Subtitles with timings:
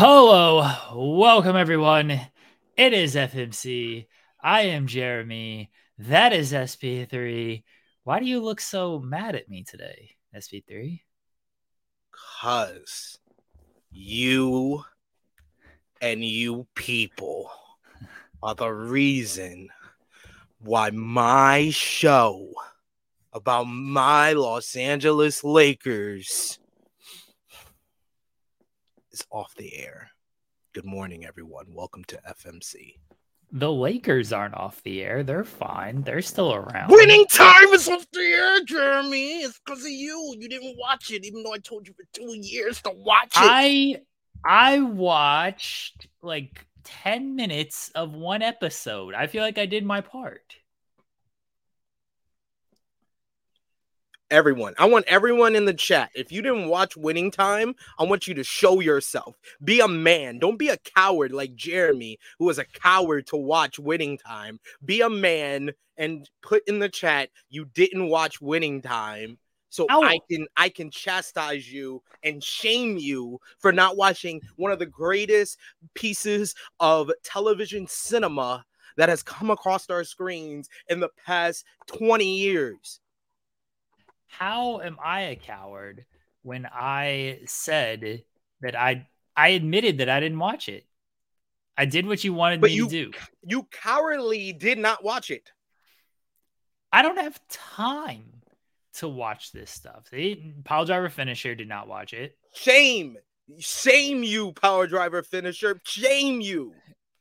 [0.00, 2.12] Hello, welcome everyone.
[2.76, 4.06] It is FMC.
[4.40, 5.72] I am Jeremy.
[5.98, 7.64] That is SP3.
[8.04, 11.00] Why do you look so mad at me today, SP3?
[12.40, 13.18] Cause
[13.90, 14.84] you
[16.00, 17.50] and you people
[18.40, 19.68] are the reason
[20.60, 22.52] why my show
[23.32, 26.60] about my Los Angeles Lakers
[29.18, 30.10] is off the air.
[30.74, 31.66] Good morning, everyone.
[31.70, 32.94] Welcome to FMC.
[33.50, 35.22] The Lakers aren't off the air.
[35.22, 36.02] They're fine.
[36.02, 36.90] They're still around.
[36.90, 39.38] Winning time is off the air, Jeremy.
[39.38, 40.36] It's because of you.
[40.38, 43.32] You didn't watch it, even though I told you for two years to watch it.
[43.34, 43.96] I
[44.44, 49.14] I watched like 10 minutes of one episode.
[49.14, 50.54] I feel like I did my part.
[54.30, 54.74] Everyone.
[54.78, 56.10] I want everyone in the chat.
[56.14, 59.36] If you didn't watch Winning Time, I want you to show yourself.
[59.64, 60.38] Be a man.
[60.38, 64.60] Don't be a coward like Jeremy, who was a coward to watch Winning Time.
[64.84, 69.38] Be a man and put in the chat you didn't watch Winning Time.
[69.70, 70.02] So Ow.
[70.02, 74.86] I can I can chastise you and shame you for not watching one of the
[74.86, 75.58] greatest
[75.94, 78.64] pieces of television cinema
[78.96, 83.00] that has come across our screens in the past 20 years.
[84.28, 86.04] How am I a coward
[86.42, 88.22] when I said
[88.60, 90.86] that I I admitted that I didn't watch it?
[91.76, 93.12] I did what you wanted But me you to do.
[93.44, 95.50] you cowardly did not watch it.
[96.92, 98.24] I don't have time
[98.94, 100.08] to watch this stuff.
[100.10, 102.36] They, Pile Driver Finisher did not watch it.
[102.54, 103.16] Shame.
[103.58, 105.80] Shame you, power driver finisher.
[105.84, 106.74] Shame you.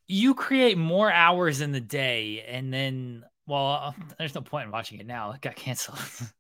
[0.08, 5.00] You create more hours in the day, and then, well, there's no point in watching
[5.00, 5.32] it now.
[5.34, 6.00] It got canceled.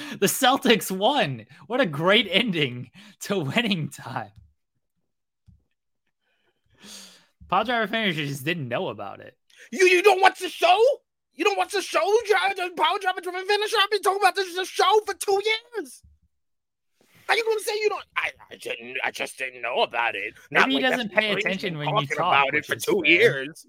[0.18, 1.46] the Celtics won.
[1.66, 2.90] What a great ending
[3.22, 4.30] to winning time.
[7.48, 9.36] Pile Driver Finisher just didn't know about it.
[9.70, 10.78] You you don't watch the show?
[11.34, 12.00] You don't watch the show?
[12.76, 13.76] Power driver driven finisher.
[13.82, 16.02] I've been talking about this show for two years.
[17.26, 18.04] How you gonna say you don't?
[18.16, 18.98] I, I didn't.
[19.02, 20.34] I just didn't know about it.
[20.50, 23.10] Maybe he doesn't pay attention when you talk, about it for two fair.
[23.10, 23.66] years.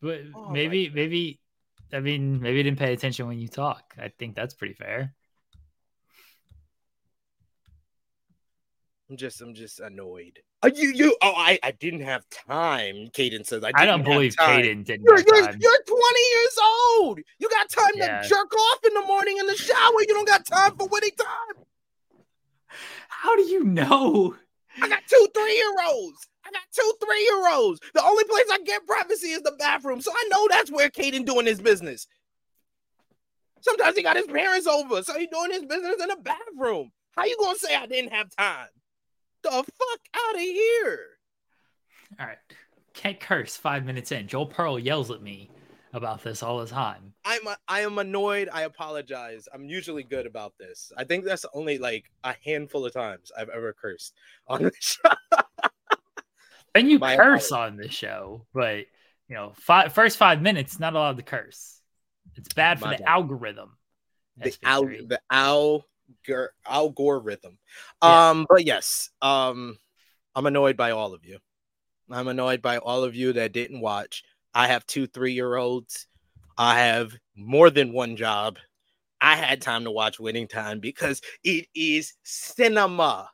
[0.00, 1.40] But Oh, maybe, maybe,
[1.92, 3.94] I mean, maybe he didn't pay attention when you talk.
[3.98, 5.14] I think that's pretty fair.
[9.10, 10.38] I'm just, I'm just annoyed.
[10.62, 11.16] Uh, you, you.
[11.22, 13.08] Oh, I, I didn't have time.
[13.14, 13.68] Caden says I.
[13.68, 14.60] Didn't I don't believe time.
[14.60, 15.58] Caden didn't You're, have you're, time.
[15.60, 16.02] you're 20
[16.34, 16.58] years
[16.98, 17.20] old.
[17.38, 18.20] You got time Yeah.
[18.20, 20.00] to jerk off in the morning in the shower.
[20.00, 21.64] You don't got time for winning time.
[23.08, 24.34] How do you know?
[24.80, 26.26] I got two three year olds.
[26.44, 27.80] I got two three year olds.
[27.94, 30.00] The only place I get privacy is the bathroom.
[30.00, 32.06] So I know that's where Caden doing his business.
[33.60, 36.90] Sometimes he got his parents over, so he doing his business in the bathroom.
[37.16, 38.68] How you gonna say I didn't have time?
[39.42, 41.00] The fuck out of here.
[42.20, 42.38] All right.
[42.94, 44.26] Can't curse five minutes in.
[44.26, 45.50] Joel Pearl yells at me
[45.92, 47.14] about this all the time.
[47.24, 48.48] I'm I am annoyed.
[48.52, 49.48] I apologize.
[49.52, 50.92] I'm usually good about this.
[50.96, 54.14] I think that's only like a handful of times I've ever cursed
[54.46, 55.10] on the show.
[56.74, 58.86] And you My curse on this show, but
[59.28, 61.80] you know, five, first five minutes, not allowed to curse.
[62.36, 63.76] It's bad for My the algorithm.
[64.36, 65.08] the al SP3.
[65.08, 65.84] the al
[66.66, 67.58] algorithm.
[68.02, 68.30] Yeah.
[68.30, 69.78] Um, but yes, um,
[70.34, 71.38] I'm annoyed by all of you.
[72.10, 74.22] I'm annoyed by all of you that didn't watch.
[74.54, 76.06] I have two three year olds.
[76.56, 78.58] I have more than one job.
[79.20, 83.30] I had time to watch Winning Time because it is cinema.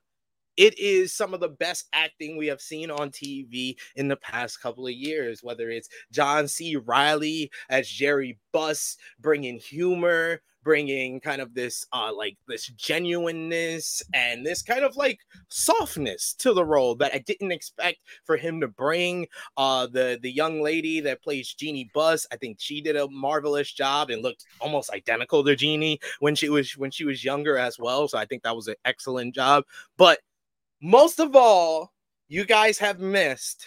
[0.57, 4.63] It is some of the best acting we have seen on TV in the past
[4.63, 6.77] couple of years, whether it's John C.
[6.77, 14.45] Reilly as Jerry Buss bringing humor, bringing kind of this uh like this genuineness and
[14.45, 18.69] this kind of like softness to the role that I didn't expect for him to
[18.69, 19.27] bring.
[19.57, 23.73] Uh the the young lady that plays Jeanie Buss, I think she did a marvelous
[23.73, 27.79] job and looked almost identical to Jeanie when she was when she was younger as
[27.79, 28.09] well.
[28.09, 29.65] So I think that was an excellent job.
[29.97, 30.21] But
[30.81, 31.93] most of all,
[32.29, 33.67] you guys have missed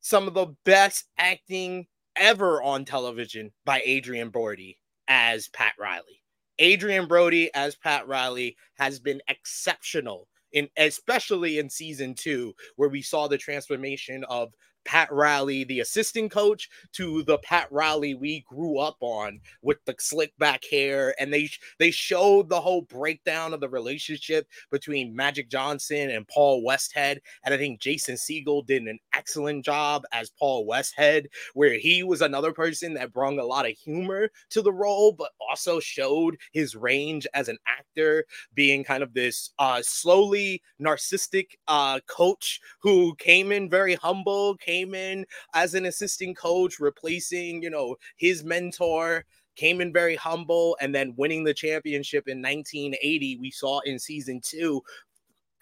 [0.00, 1.86] some of the best acting
[2.16, 4.78] ever on television by Adrien Brody
[5.12, 6.22] as Pat Riley.
[6.58, 13.02] Adrien Brody as Pat Riley has been exceptional in especially in season 2 where we
[13.02, 18.78] saw the transformation of Pat Riley, the assistant coach, to the Pat Riley we grew
[18.78, 23.60] up on with the slick back hair, and they they showed the whole breakdown of
[23.60, 28.98] the relationship between Magic Johnson and Paul Westhead, and I think Jason Segel did an
[29.14, 33.72] excellent job as Paul Westhead, where he was another person that brought a lot of
[33.72, 38.24] humor to the role, but also showed his range as an actor,
[38.54, 44.56] being kind of this uh, slowly narcissistic uh, coach who came in very humble.
[44.56, 49.24] Came came in as an assistant coach, replacing, you know, his mentor
[49.54, 54.40] came in very humble and then winning the championship in 1980 we saw in season
[54.42, 54.80] 2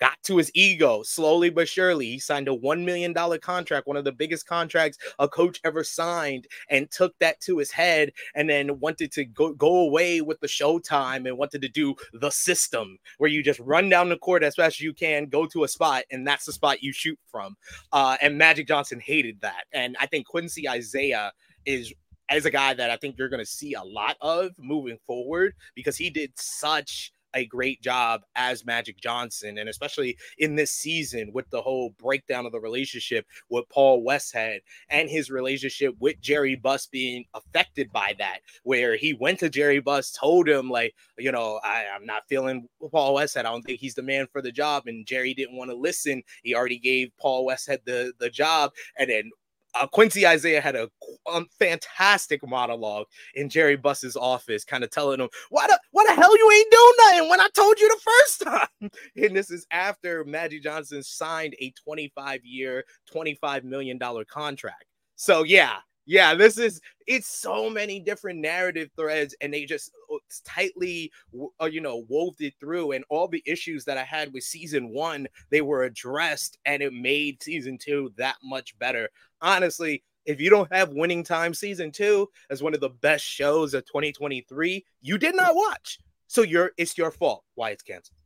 [0.00, 2.06] got to his ego slowly but surely.
[2.06, 6.46] He signed a $1 million contract, one of the biggest contracts a coach ever signed,
[6.68, 10.46] and took that to his head and then wanted to go, go away with the
[10.46, 14.54] showtime and wanted to do the system where you just run down the court as
[14.54, 17.56] fast as you can, go to a spot, and that's the spot you shoot from.
[17.92, 19.64] Uh, and Magic Johnson hated that.
[19.72, 21.32] And I think Quincy Isaiah
[21.66, 21.92] is
[22.30, 25.54] as a guy that I think you're going to see a lot of moving forward
[25.74, 31.30] because he did such a great job as Magic Johnson, and especially in this season
[31.32, 36.56] with the whole breakdown of the relationship with Paul Westhead and his relationship with Jerry
[36.56, 41.32] Buss being affected by that, where he went to Jerry Buss, told him like, you
[41.32, 43.40] know, I, am not feeling Paul Westhead.
[43.40, 46.22] I don't think he's the man for the job, and Jerry didn't want to listen.
[46.42, 49.30] He already gave Paul Westhead the the job, and then
[49.74, 50.90] uh, Quincy Isaiah had a
[51.32, 56.14] um, fantastic monologue in Jerry Buss's office, kind of telling him, "Why the why the
[56.14, 59.66] hell you ain't doing nothing when I told you the first time?" and this is
[59.70, 64.84] after Magic Johnson signed a 25 year, 25 million dollar contract.
[65.16, 70.16] So yeah, yeah, this is it's so many different narrative threads, and they just uh,
[70.44, 71.12] tightly,
[71.60, 72.92] uh, you know, wove it through.
[72.92, 76.92] And all the issues that I had with season one, they were addressed, and it
[76.92, 79.08] made season two that much better.
[79.42, 83.74] Honestly, if you don't have Winning Time season two as one of the best shows
[83.74, 85.98] of 2023, you did not watch.
[86.26, 88.16] So you're it's your fault why it's canceled.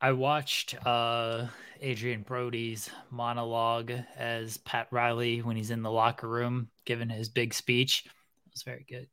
[0.00, 1.46] I watched uh,
[1.82, 7.54] Adrien Brody's monologue as Pat Riley when he's in the locker room giving his big
[7.54, 8.04] speech.
[8.04, 9.08] It was very good.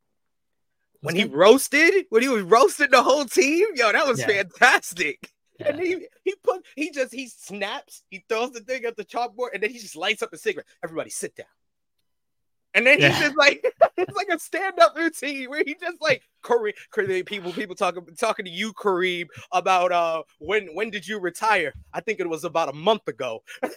[1.01, 1.29] Was when good.
[1.29, 4.27] he roasted, when he was roasting the whole team, yo, that was yeah.
[4.27, 5.31] fantastic.
[5.61, 5.69] Yeah.
[5.69, 9.49] And he he put he just he snaps, he throws the thing at the chalkboard,
[9.53, 10.67] and then he just lights up a cigarette.
[10.83, 11.47] Everybody sit down.
[12.73, 13.09] And then yeah.
[13.09, 13.63] he's just like
[13.97, 18.51] it's like a stand-up routine where he just like Kareem, people people talking talking to
[18.51, 21.73] you, Kareem, about uh when when did you retire?
[21.93, 23.43] I think it was about a month ago.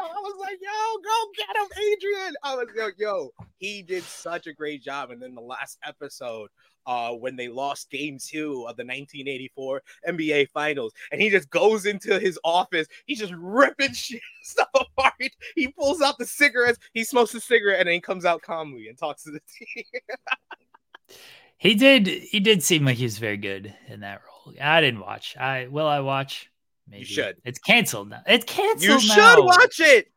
[0.00, 2.34] I was like, yo, go get him, Adrien.
[2.42, 5.10] I was like, yo, he did such a great job.
[5.10, 6.50] And then the last episode,
[6.88, 10.94] uh, when they lost game two of the 1984 NBA Finals.
[11.12, 12.88] And he just goes into his office.
[13.04, 15.12] He's just ripping shit, stuff apart.
[15.54, 16.78] He pulls out the cigarettes.
[16.94, 19.84] He smokes a cigarette and then he comes out calmly and talks to the team.
[21.58, 22.06] he did.
[22.06, 24.54] He did seem like he was very good in that role.
[24.58, 25.36] I didn't watch.
[25.36, 25.86] I will.
[25.86, 26.50] I watch.
[26.88, 27.00] Maybe.
[27.00, 27.36] You should.
[27.44, 28.22] It's canceled now.
[28.26, 29.02] It's canceled.
[29.02, 29.34] You now.
[29.34, 30.10] should watch it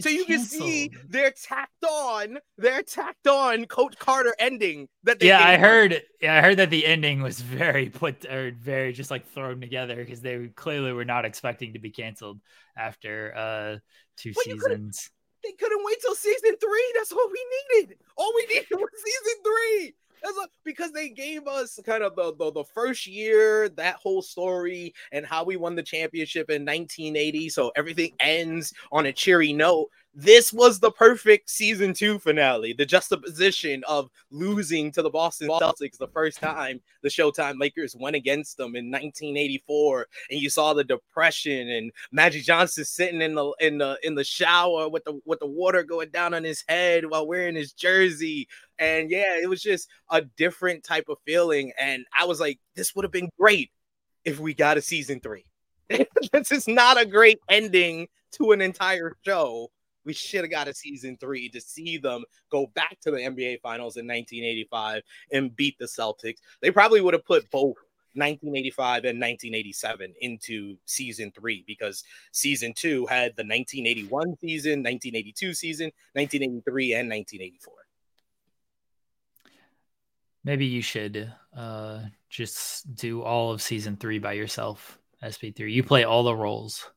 [0.00, 0.60] so you canceled.
[0.60, 6.02] can see they're tacked on, they're tacked on Coach Carter ending that Yeah, I heard
[6.20, 9.96] yeah, I heard that the ending was very put or very just like thrown together
[9.96, 12.40] because they clearly were not expecting to be canceled
[12.76, 13.78] after uh
[14.16, 15.10] two well, seasons.
[15.44, 16.92] They couldn't wait till season three.
[16.96, 17.44] That's what we
[17.80, 17.98] needed.
[18.16, 22.52] All we needed was season three a, because they gave us kind of the, the,
[22.52, 27.48] the first year, that whole story, and how we won the championship in 1980.
[27.48, 32.74] So everything ends on a cheery note this was the perfect season two finale.
[32.74, 38.16] The juxtaposition of losing to the Boston Celtics the first time the Showtime Lakers went
[38.16, 43.52] against them in 1984, and you saw the depression and Magic Johnson sitting in the
[43.60, 47.06] in the in the shower with the with the water going down on his head
[47.06, 48.48] while wearing his jersey.
[48.78, 51.72] And yeah, it was just a different type of feeling.
[51.78, 53.70] And I was like, this would have been great
[54.24, 55.46] if we got a season three.
[55.88, 59.70] this is not a great ending to an entire show
[60.04, 63.60] we should have got a season three to see them go back to the NBA
[63.60, 66.38] Finals in 1985 and beat the Celtics.
[66.60, 67.76] They probably would have put both
[68.14, 75.86] 1985 and 1987 into season three because season two had the 1981 season, 1982 season,
[76.12, 77.74] 1983, and 1984.
[80.44, 85.72] Maybe you should uh, just do all of season three by yourself, SP3.
[85.72, 86.90] You play all the roles.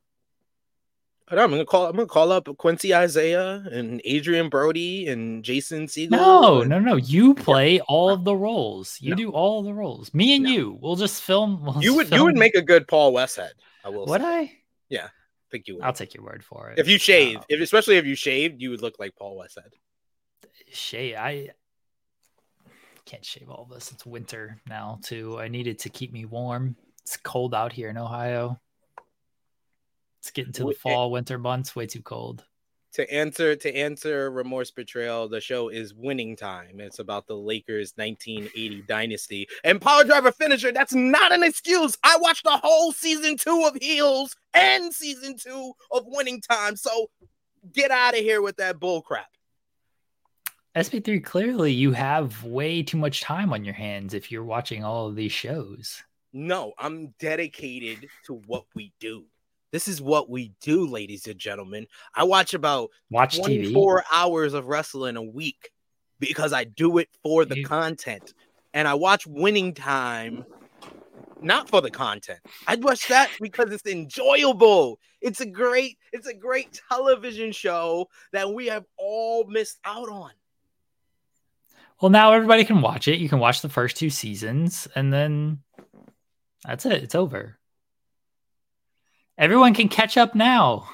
[1.27, 1.87] I'm gonna call.
[1.87, 6.11] I'm gonna call up Quincy Isaiah and Adrien Brody and Jason Segel.
[6.11, 6.69] No, and...
[6.69, 6.95] no, no.
[6.97, 8.97] You play all of the roles.
[9.01, 9.15] You no.
[9.15, 10.13] do all the roles.
[10.13, 10.51] Me and no.
[10.51, 10.77] you.
[10.81, 11.63] We'll just film.
[11.63, 12.09] We'll you would.
[12.09, 12.19] Film.
[12.19, 13.51] You would make a good Paul Westhead.
[13.83, 14.05] I will.
[14.05, 14.27] Would say.
[14.27, 14.51] I?
[14.89, 15.05] Yeah.
[15.05, 15.83] I think you would.
[15.83, 16.79] I'll take your word for it.
[16.79, 19.71] if you shave, Uh, if especially if you shaved, you would look like Paul Westhead.
[20.71, 21.49] shave, I
[23.05, 23.91] can't shave all this.
[23.91, 25.39] It's winter now too.
[25.39, 26.75] I need it to keep me warm.
[27.01, 28.59] It's cold out here in Ohio.
[30.25, 31.75] It's getting to the fall, winter months.
[31.75, 32.43] Way too cold.
[32.93, 36.79] To answer to answer remorse betrayal, the show is Winning Time.
[36.79, 40.71] It's about the Lakers 1980 dynasty and Power Driver finisher.
[40.71, 41.95] That's not an excuse.
[42.03, 46.75] I watched the whole season two of Heels and season two of Winning Time.
[46.75, 47.11] So
[47.71, 49.29] get out of here with that bull crap.
[50.75, 55.07] SP3, clearly you have way too much time on your hands if you're watching all
[55.07, 56.01] of these shows.
[56.33, 59.25] No, I'm dedicated to what we do.
[59.75, 61.85] This is what we do, ladies and gentlemen.
[62.15, 63.73] I watch about Watch TV.
[63.73, 65.71] 24 hours of wrestling a week
[66.17, 68.33] because I do it for the content.
[68.73, 70.45] And I watch Winning Time
[71.41, 72.39] not for the content.
[72.65, 74.97] I watch that because it's enjoyable.
[75.19, 80.31] It's a great it's a great television show that we have all missed out on.
[81.99, 83.19] Well, now everybody can watch it.
[83.19, 85.63] You can watch the first two seasons, and then
[86.63, 87.03] that's it.
[87.03, 87.59] It's over.
[89.37, 90.87] Everyone can catch up now.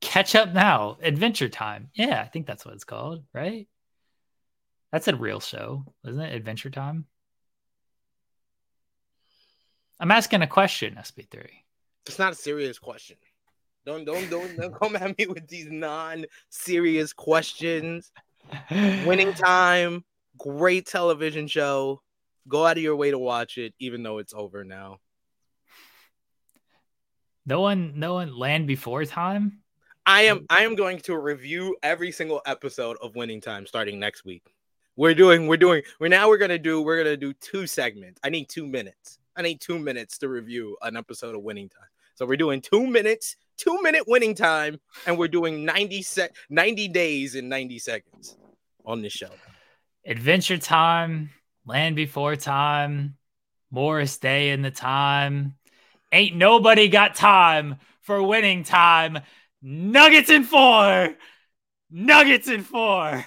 [0.00, 0.98] Catch up now.
[1.02, 1.90] Adventure Time.
[1.94, 3.66] Yeah, I think that's what it's called, right?
[4.92, 6.34] That's a real show, isn't it?
[6.34, 7.06] Adventure Time.
[9.98, 11.46] I'm asking a question, SP3.
[12.06, 13.16] It's not a serious question.
[13.86, 18.12] Don't don't don't, don't come at me with these non-serious questions.
[18.70, 20.04] Winning Time,
[20.38, 22.00] great television show.
[22.46, 24.98] Go out of your way to watch it, even though it's over now.
[27.46, 29.60] No one, no one land before time.
[30.06, 30.46] I am mm.
[30.50, 34.54] I am going to review every single episode of Winning Time starting next week.
[34.96, 38.20] We're doing we're doing we're now we're gonna do we're gonna do two segments.
[38.22, 39.18] I need two minutes.
[39.36, 41.88] I need two minutes to review an episode of Winning Time.
[42.14, 46.88] So we're doing two minutes, two minute winning time, and we're doing 90 sec 90
[46.88, 48.36] days in 90 seconds
[48.84, 49.30] on this show.
[50.06, 51.30] Adventure Time,
[51.66, 53.16] Land Before Time,
[53.70, 55.56] Morris Day in the Time.
[56.14, 59.18] Ain't nobody got time for winning time.
[59.60, 61.16] Nuggets in four.
[61.90, 63.26] Nuggets in four.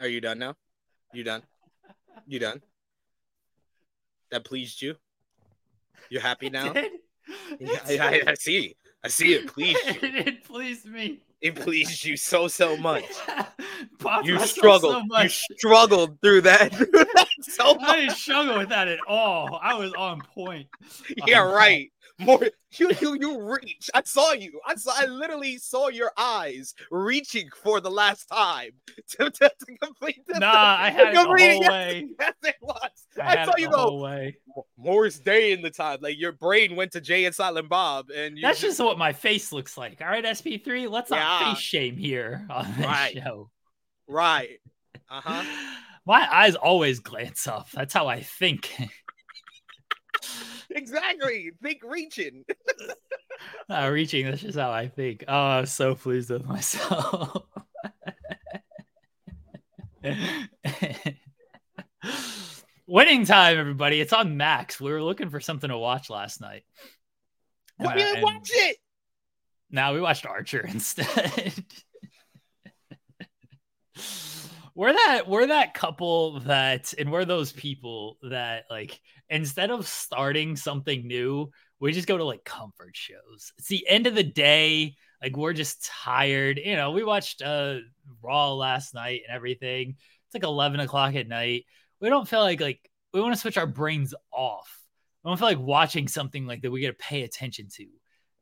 [0.00, 0.56] Are you done now?
[1.14, 1.42] You done?
[2.26, 2.60] You done?
[4.32, 4.96] That pleased you?
[6.08, 6.74] You're happy now?
[7.60, 8.74] Yeah, I, I, I see.
[9.04, 9.94] I see it pleased you.
[10.02, 11.20] it pleased me.
[11.40, 13.04] It pleased you so so much.
[14.24, 15.04] You struggled.
[15.10, 19.58] so you struggled through that, through that so I didn't struggle with that at all.
[19.62, 20.68] I was on point.
[21.26, 21.90] Yeah, Um, right.
[22.20, 22.40] More
[22.78, 23.90] you you you reach.
[23.94, 24.60] I saw you.
[24.66, 24.92] I saw.
[24.96, 28.70] I literally saw your eyes reaching for the last time
[29.10, 30.38] to, to, to complete the.
[30.38, 32.08] Nah, I had it the whole Yes, way.
[32.18, 32.78] yes, it was.
[33.20, 33.96] I, I, saw you go.
[33.96, 34.36] way.
[34.76, 35.98] Morris Day in the time.
[36.00, 39.12] Like your brain went to Jay and Silent Bob, and you That's just what my
[39.12, 40.00] face looks like.
[40.00, 43.14] All right, SP3, let's not face shame here on this Right.
[43.22, 43.50] show.
[44.08, 44.58] right.
[45.08, 45.44] Uh huh.
[46.06, 47.70] My eyes always glance up.
[47.72, 48.74] That's how I think.
[50.70, 51.50] Exactly.
[51.62, 52.44] Think reaching.
[53.70, 55.24] uh, reaching, that's just how I think.
[55.26, 57.42] Oh, I'm so pleased with myself.
[62.86, 64.00] Winning time, everybody.
[64.00, 64.80] It's on Max.
[64.80, 66.64] We were looking for something to watch last night.
[67.76, 68.76] Why Uh, didn't watch it?
[69.70, 71.64] Now we watched Archer instead.
[74.80, 80.56] We're that we're that couple that and we're those people that like instead of starting
[80.56, 83.52] something new, we just go to like comfort shows.
[83.58, 84.94] It's the end of the day.
[85.22, 86.58] Like we're just tired.
[86.64, 87.80] You know, we watched uh
[88.22, 89.96] Raw last night and everything.
[89.98, 91.66] It's like 11 o'clock at night.
[92.00, 92.80] We don't feel like like
[93.12, 94.80] we want to switch our brains off.
[95.22, 97.86] We don't feel like watching something like that we got to pay attention to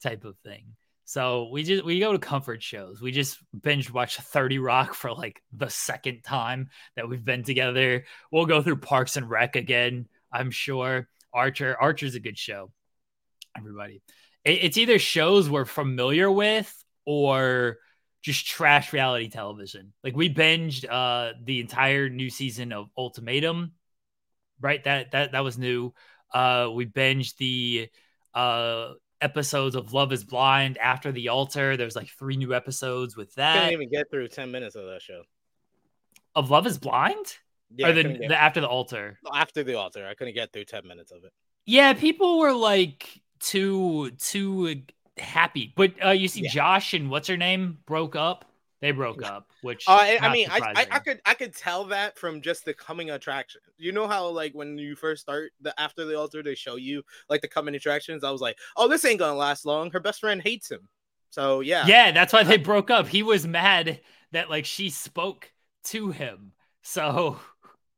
[0.04, 0.66] type of thing.
[1.08, 3.00] So we just we go to comfort shows.
[3.00, 8.04] We just binge watch 30 Rock for like the second time that we've been together.
[8.30, 11.08] We'll go through Parks and Rec again, I'm sure.
[11.32, 12.70] Archer, Archer's a good show.
[13.56, 14.02] Everybody.
[14.44, 16.70] It- it's either shows we're familiar with
[17.06, 17.78] or
[18.20, 19.94] just trash reality television.
[20.04, 23.72] Like we binged uh the entire new season of Ultimatum.
[24.60, 24.84] Right?
[24.84, 25.94] That that that was new.
[26.34, 27.88] Uh we binged the
[28.34, 31.76] uh episodes of Love is Blind after the altar.
[31.76, 33.54] There's like three new episodes with that.
[33.54, 35.22] Couldn't even get through 10 minutes of that show.
[36.34, 37.26] of Love is Blind
[37.74, 39.18] Yeah, or the, the after the altar.
[39.34, 40.06] after the altar.
[40.06, 41.32] I couldn't get through 10 minutes of it.
[41.66, 44.82] Yeah, people were like too too
[45.18, 46.50] happy, but uh, you see Yeah.
[46.50, 48.44] Josh and what's her name broke up.
[48.80, 51.84] They broke up, which uh, I, I mean, I, I, I could I could tell
[51.86, 53.60] that from just the coming attraction.
[53.76, 57.02] You know how like when you first start the after the altar, they show you
[57.28, 58.22] like the coming attractions.
[58.22, 59.90] I was like, oh, this ain't gonna last long.
[59.90, 60.88] Her best friend hates him,
[61.30, 63.08] so yeah, yeah, that's why they broke up.
[63.08, 65.52] He was mad that like she spoke
[65.84, 67.40] to him, so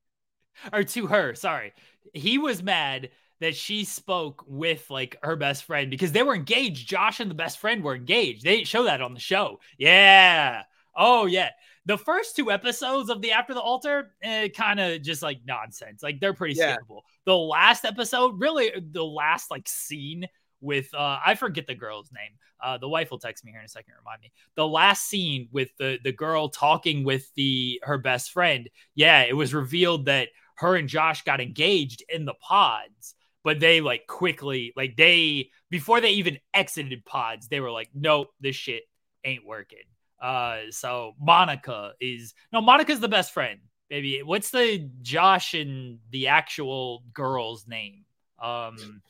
[0.73, 1.35] or to her.
[1.35, 1.75] Sorry,
[2.15, 3.11] he was mad
[3.41, 6.89] that she spoke with like her best friend because they were engaged.
[6.89, 8.45] Josh and the best friend were engaged.
[8.45, 9.61] They didn't show that on the show.
[9.79, 10.63] Yeah.
[10.97, 11.51] Oh yeah.
[11.87, 16.03] The first two episodes of the After the Altar, eh, kind of just like nonsense.
[16.03, 16.77] Like they're pretty yeah.
[16.77, 17.03] skippable.
[17.25, 20.27] The last episode, really, the last like scene
[20.61, 22.33] with uh I forget the girl's name.
[22.63, 24.33] Uh the wife will text me here in a second, remind me.
[24.57, 28.69] The last scene with the the girl talking with the her best friend.
[28.95, 33.81] Yeah, it was revealed that her and Josh got engaged in the pods but they
[33.81, 38.83] like quickly like they before they even exited pods they were like nope this shit
[39.25, 39.79] ain't working
[40.21, 46.29] uh so monica is no monica's the best friend baby what's the josh and the
[46.29, 48.05] actual girl's name
[48.43, 49.03] um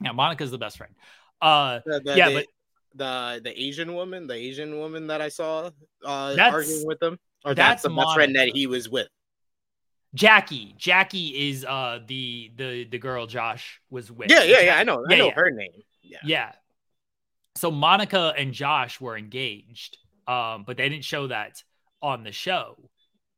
[0.00, 0.94] yeah monica's the best friend
[1.42, 2.46] uh the, the, yeah the, but
[2.94, 5.70] the the asian woman the asian woman that i saw
[6.04, 9.08] uh arguing with them or that's, that's the best friend that he was with
[10.14, 10.74] Jackie.
[10.78, 14.30] Jackie is uh the the the girl Josh was with.
[14.30, 14.78] Yeah, yeah, yeah.
[14.78, 15.04] I know.
[15.08, 15.34] Yeah, I know yeah.
[15.34, 15.82] her name.
[16.02, 16.18] Yeah.
[16.24, 16.52] Yeah.
[17.56, 21.62] So Monica and Josh were engaged, um, but they didn't show that
[22.02, 22.76] on the show.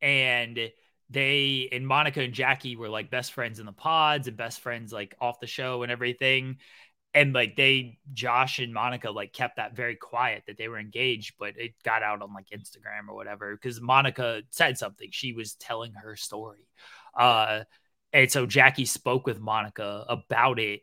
[0.01, 0.71] And
[1.11, 4.93] they and Monica and Jackie were like best friends in the pods and best friends
[4.93, 6.59] like off the show and everything.
[7.15, 11.35] And like they josh and monica like kept that very quiet that they were engaged
[11.39, 15.09] but it got out on like instagram or whatever because monica said something.
[15.11, 16.69] She was telling her story.
[17.19, 17.65] Uh
[18.13, 20.83] and so jackie spoke with monica about it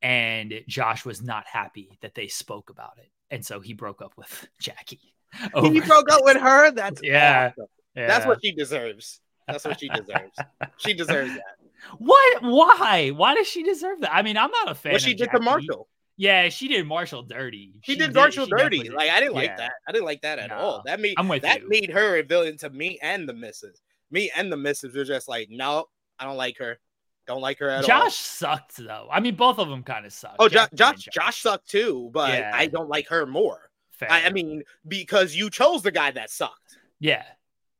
[0.00, 3.10] and josh was not happy that they spoke about it.
[3.30, 5.13] And so he broke up with jackie
[5.54, 7.66] Oh he broke up with her that's yeah, awesome.
[7.96, 8.06] yeah.
[8.06, 10.36] that's what she deserves that's what she deserves
[10.78, 11.54] she deserves that
[11.98, 12.42] what?
[12.42, 13.10] Why?
[13.10, 14.14] Why does she deserve that?
[14.14, 14.92] I mean, I'm not a fan.
[14.92, 15.38] What she did Jackie.
[15.38, 15.88] to Marshall.
[16.16, 17.72] Yeah, she did Marshall dirty.
[17.82, 18.88] She, she did Marshall dirty.
[18.88, 19.72] Like I didn't like that.
[19.88, 20.82] I didn't like that at no, all.
[20.84, 21.68] That made that you.
[21.68, 23.82] made her a villain to me and the missus.
[24.10, 25.86] Me and the missus were just like, no,
[26.18, 26.78] I don't like her.
[27.26, 28.04] Don't like her at Josh all.
[28.04, 29.08] Josh sucked though.
[29.10, 30.36] I mean, both of them kind of sucked.
[30.38, 32.52] Oh, Josh, Josh, Josh sucked too, but yeah.
[32.54, 33.70] I don't like her more.
[34.02, 36.78] I, I mean, because you chose the guy that sucked.
[37.00, 37.24] Yeah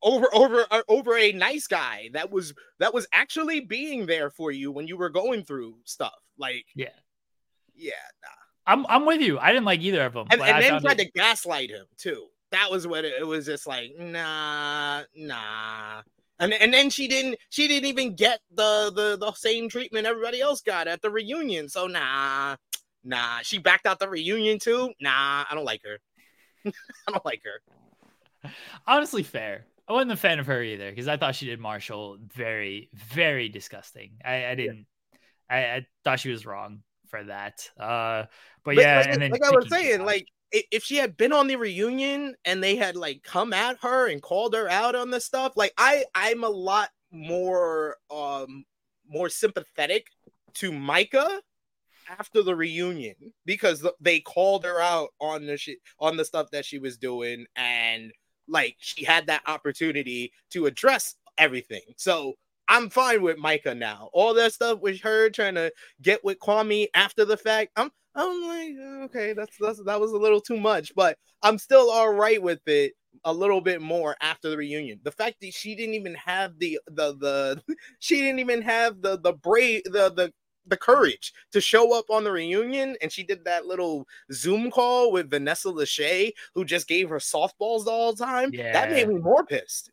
[0.05, 4.53] over over uh, over a nice guy that was that was actually being there for
[4.53, 6.15] you when you were going through stuff.
[6.39, 6.89] Like yeah,
[7.75, 8.73] yeah, nah.
[8.73, 9.39] I'm I'm with you.
[9.39, 11.07] I didn't like either of them, and, and then tried it...
[11.07, 12.27] to gaslight him too.
[12.53, 13.47] That was what it, it was.
[13.47, 16.03] Just like nah, nah.
[16.41, 20.41] And, and then she didn't she didn't even get the, the the same treatment everybody
[20.41, 21.69] else got at the reunion.
[21.69, 22.57] So nah,
[23.05, 23.39] nah.
[23.43, 24.93] She backed out the reunion too.
[25.01, 25.99] Nah, I don't like her.
[27.09, 28.51] I don't like her.
[28.87, 29.67] Honestly, fair.
[29.87, 33.49] I wasn't a fan of her either because I thought she did Marshall very, very
[33.49, 34.13] disgusting.
[34.25, 34.87] I, I didn't.
[35.13, 35.19] Yeah.
[35.51, 37.69] I, I, thought she was wrong for that.
[37.79, 38.25] Uh,
[38.65, 40.07] but, yeah, like, and then like I was saying, Josh.
[40.07, 44.09] like if she had been on the reunion and they had like come at her
[44.09, 48.65] and called her out on this stuff, like I, I'm a lot more, um,
[49.07, 50.07] more sympathetic
[50.55, 51.43] to Micah
[52.09, 53.15] after the reunion
[53.45, 57.47] because they called her out on the shit on the stuff that she was doing
[57.57, 58.13] and
[58.49, 61.83] like she had that opportunity to address everything.
[61.97, 62.35] So
[62.69, 64.11] I'm fine with Micah now.
[64.13, 68.43] All that stuff with her trying to get with Kwame after the fact, I'm I'm
[68.45, 72.41] like, okay, that's, that's that was a little too much, but I'm still all right
[72.41, 72.93] with it
[73.25, 75.01] a little bit more after the reunion.
[75.03, 77.63] The fact that she didn't even have the the the
[77.99, 80.33] she didn't even have the the brave the the
[80.67, 85.13] the courage to show up on the reunion and she did that little zoom call
[85.13, 88.51] with vanessa lachey who just gave her softballs all the time.
[88.53, 88.73] Yeah.
[88.73, 89.91] that made me more pissed.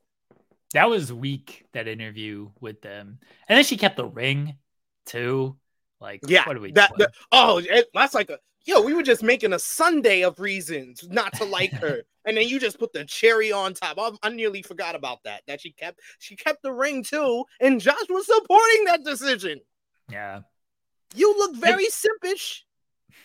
[0.74, 3.20] That was weak that interview with them.
[3.48, 4.58] And then she kept the ring
[5.06, 5.58] too.
[6.00, 9.04] Like yeah what do we that, that oh it, that's like a yo we were
[9.04, 12.02] just making a sunday of reasons not to like her.
[12.24, 13.98] And then you just put the cherry on top.
[13.98, 17.46] I, I nearly forgot about that that she kept she kept the ring too.
[17.60, 19.60] And josh was supporting that decision.
[20.08, 20.42] Yeah
[21.16, 22.60] you look very simpish.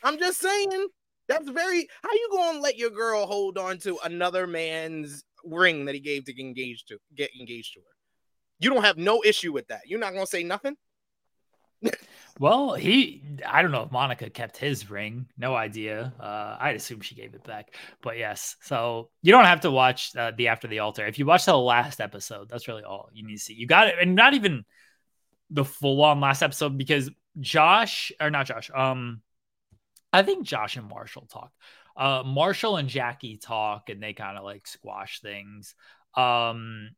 [0.03, 0.89] I'm just saying.
[1.29, 1.89] That's very.
[2.03, 6.25] How you gonna let your girl hold on to another man's ring that he gave
[6.27, 7.97] to get engaged to get engaged to her?
[8.59, 9.83] You don't have no issue with that.
[9.87, 10.77] You're not gonna say nothing.
[12.39, 13.23] well, he.
[13.47, 15.27] I don't know if Monica kept his ring.
[15.37, 16.13] No idea.
[16.19, 17.75] Uh, I'd assume she gave it back.
[18.03, 21.07] But yes, so you don't have to watch uh, the After the Altar.
[21.07, 23.55] If you watch the last episode, that's really all you need to see.
[23.55, 24.65] You got it, and not even
[25.51, 29.21] the full on last episode because Josh or not Josh, um,
[30.13, 31.53] I think Josh and Marshall talk.
[31.97, 35.75] Uh, Marshall and Jackie talk, and they kind of like squash things.
[36.15, 36.91] Um,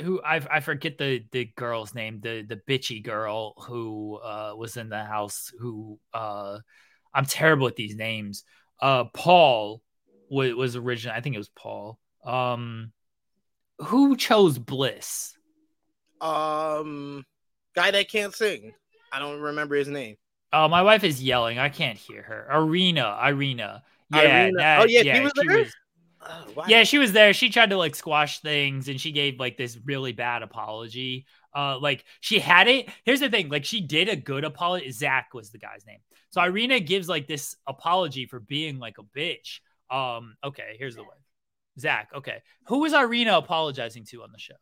[0.00, 4.76] who I I forget the the girl's name, the the bitchy girl who uh was
[4.76, 5.52] in the house.
[5.58, 6.58] Who uh,
[7.14, 8.44] I'm terrible at these names.
[8.80, 9.82] Uh, Paul
[10.28, 11.16] was was original.
[11.16, 11.98] I think it was Paul.
[12.24, 12.92] Um,
[13.78, 15.36] who chose Bliss?
[16.20, 17.24] Um,
[17.74, 18.74] guy that can't sing.
[19.12, 20.16] I don't remember his name.
[20.52, 21.58] Oh, my wife is yelling.
[21.58, 22.46] I can't hear her.
[22.50, 23.82] Arena, Irina.
[24.10, 24.58] Yeah, Irina.
[24.58, 25.58] that- oh yeah, yeah, he was she there.
[25.58, 25.74] was-
[26.28, 27.32] Oh, why- yeah, she was there.
[27.32, 31.24] She tried to like squash things and she gave like this really bad apology.
[31.54, 32.88] Uh like she had it.
[33.04, 34.90] Here's the thing, like she did a good apology.
[34.90, 36.00] Zach was the guy's name.
[36.30, 39.60] So Irina gives like this apology for being like a bitch.
[39.88, 41.16] Um, okay, here's the one.
[41.78, 42.42] Zach, okay.
[42.66, 44.54] Who was Irina apologizing to on the show?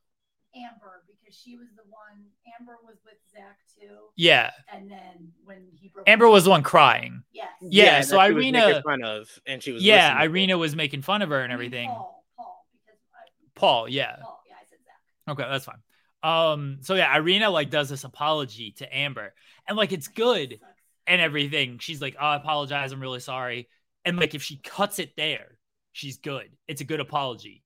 [0.56, 2.24] Amber because she was the one.
[2.58, 4.50] Amber was with Zach too, Yeah.
[4.72, 6.08] and then when he broke.
[6.08, 7.24] Amber was the one crying.
[7.32, 7.48] Yes.
[7.60, 10.30] Yeah, that so she Irina- making fun of, and she was Yeah, listening.
[10.30, 11.88] Irina was making fun of her and I mean, everything.
[11.88, 14.16] Paul, Paul, because I, Paul, yeah.
[14.22, 15.32] Paul, yeah, I said Zach.
[15.32, 15.82] Okay, that's fine.
[16.22, 19.34] Um, so yeah, Irina like does this apology to Amber,
[19.68, 20.58] and like it's good
[21.06, 21.78] and everything.
[21.80, 22.92] She's like, "Oh, I apologize.
[22.92, 23.68] I'm really sorry."
[24.06, 25.58] And like if she cuts it there,
[25.92, 26.48] she's good.
[26.66, 27.62] It's a good apology.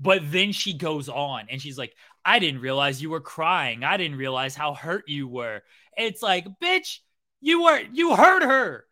[0.00, 1.94] But then she goes on and she's like,
[2.24, 3.84] "I didn't realize you were crying.
[3.84, 5.62] I didn't realize how hurt you were."
[5.96, 6.98] It's like, "Bitch,
[7.40, 8.86] you were you hurt her.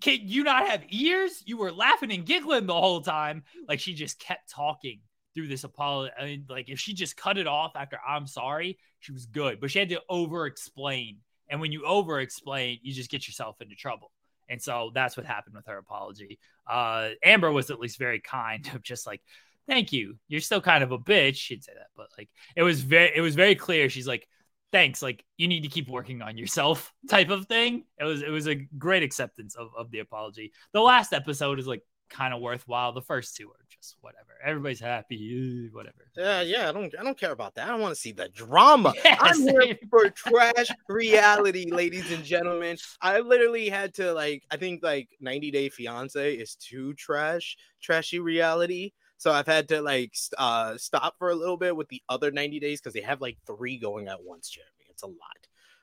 [0.00, 1.42] Can you not have ears?
[1.46, 5.00] You were laughing and giggling the whole time." Like she just kept talking
[5.34, 6.12] through this apology.
[6.18, 9.60] I mean, like if she just cut it off after "I'm sorry," she was good.
[9.60, 11.18] But she had to over explain.
[11.50, 14.12] And when you over explain, you just get yourself into trouble.
[14.48, 16.38] And so that's what happened with her apology.
[16.66, 19.22] Uh, Amber was at least very kind of just like,
[19.68, 20.16] thank you.
[20.26, 21.36] You're still kind of a bitch.
[21.36, 23.88] She'd say that, but like it was very, it was very clear.
[23.88, 24.26] She's like,
[24.72, 25.02] thanks.
[25.02, 27.84] Like you need to keep working on yourself type of thing.
[28.00, 30.52] It was, it was a great acceptance of, of the apology.
[30.72, 32.92] The last episode is like kind of worthwhile.
[32.92, 34.24] The first two are just whatever.
[34.42, 36.10] Everybody's happy, eh, whatever.
[36.16, 37.66] Yeah, yeah, I don't, I don't care about that.
[37.66, 38.94] I don't want to see the drama.
[39.04, 42.76] Yeah, I'm here for trash reality, ladies and gentlemen.
[43.00, 48.18] I literally had to like, I think like 90 Day Fiance is too trash, trashy
[48.18, 48.92] reality.
[49.18, 52.60] So I've had to like uh stop for a little bit with the other 90
[52.60, 54.70] days because they have like three going at once, Jeremy.
[54.88, 55.16] It's a lot.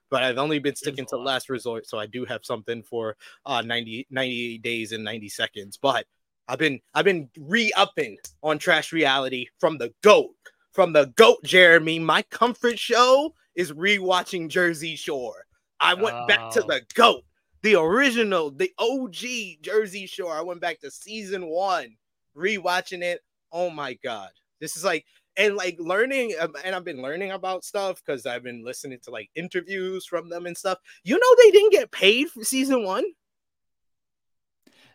[0.10, 1.26] But I've only been sticking to lot.
[1.26, 5.78] last resort, so I do have something for uh 90 90 days and 90 seconds.
[5.78, 6.06] But
[6.48, 10.32] I've been I've been re-upping on trash reality from the GOAT.
[10.74, 12.00] From the GOAT, Jeremy.
[12.00, 15.46] My comfort show is rewatching Jersey Shore.
[15.80, 16.68] I went back to Oh.
[16.68, 17.24] the GOAT,
[17.64, 20.34] the original, the OG Jersey Shore.
[20.34, 21.96] I went back to season one,
[22.36, 23.22] rewatching it.
[23.52, 24.30] Oh my god.
[24.60, 25.06] This is like
[25.38, 29.12] and like learning um, and I've been learning about stuff because I've been listening to
[29.12, 30.80] like interviews from them and stuff.
[31.04, 33.04] You know they didn't get paid for season one.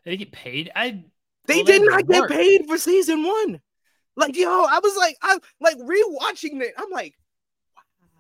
[0.04, 0.70] They get paid.
[0.74, 1.04] I
[1.46, 2.30] They Well, did not get work.
[2.30, 3.60] paid for season one.
[4.16, 6.74] Like, yo, I was like, I like rewatching it.
[6.76, 7.14] I'm like,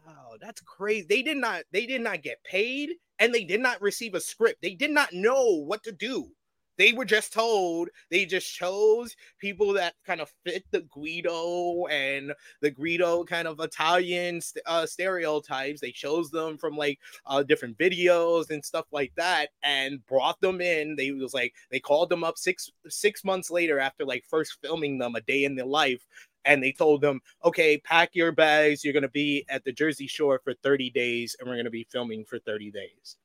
[0.06, 1.06] wow, that's crazy.
[1.08, 4.62] They did not, they did not get paid and they did not receive a script.
[4.62, 6.32] They did not know what to do.
[6.80, 12.32] They were just told, they just chose people that kind of fit the Guido and
[12.62, 15.82] the Guido kind of Italian uh, stereotypes.
[15.82, 20.62] They chose them from like uh, different videos and stuff like that and brought them
[20.62, 20.96] in.
[20.96, 24.96] They was like they called them up six six months later after like first filming
[24.96, 26.06] them a day in their life.
[26.46, 28.82] And they told them, okay, pack your bags.
[28.82, 31.70] You're going to be at the Jersey Shore for 30 days and we're going to
[31.70, 33.16] be filming for 30 days.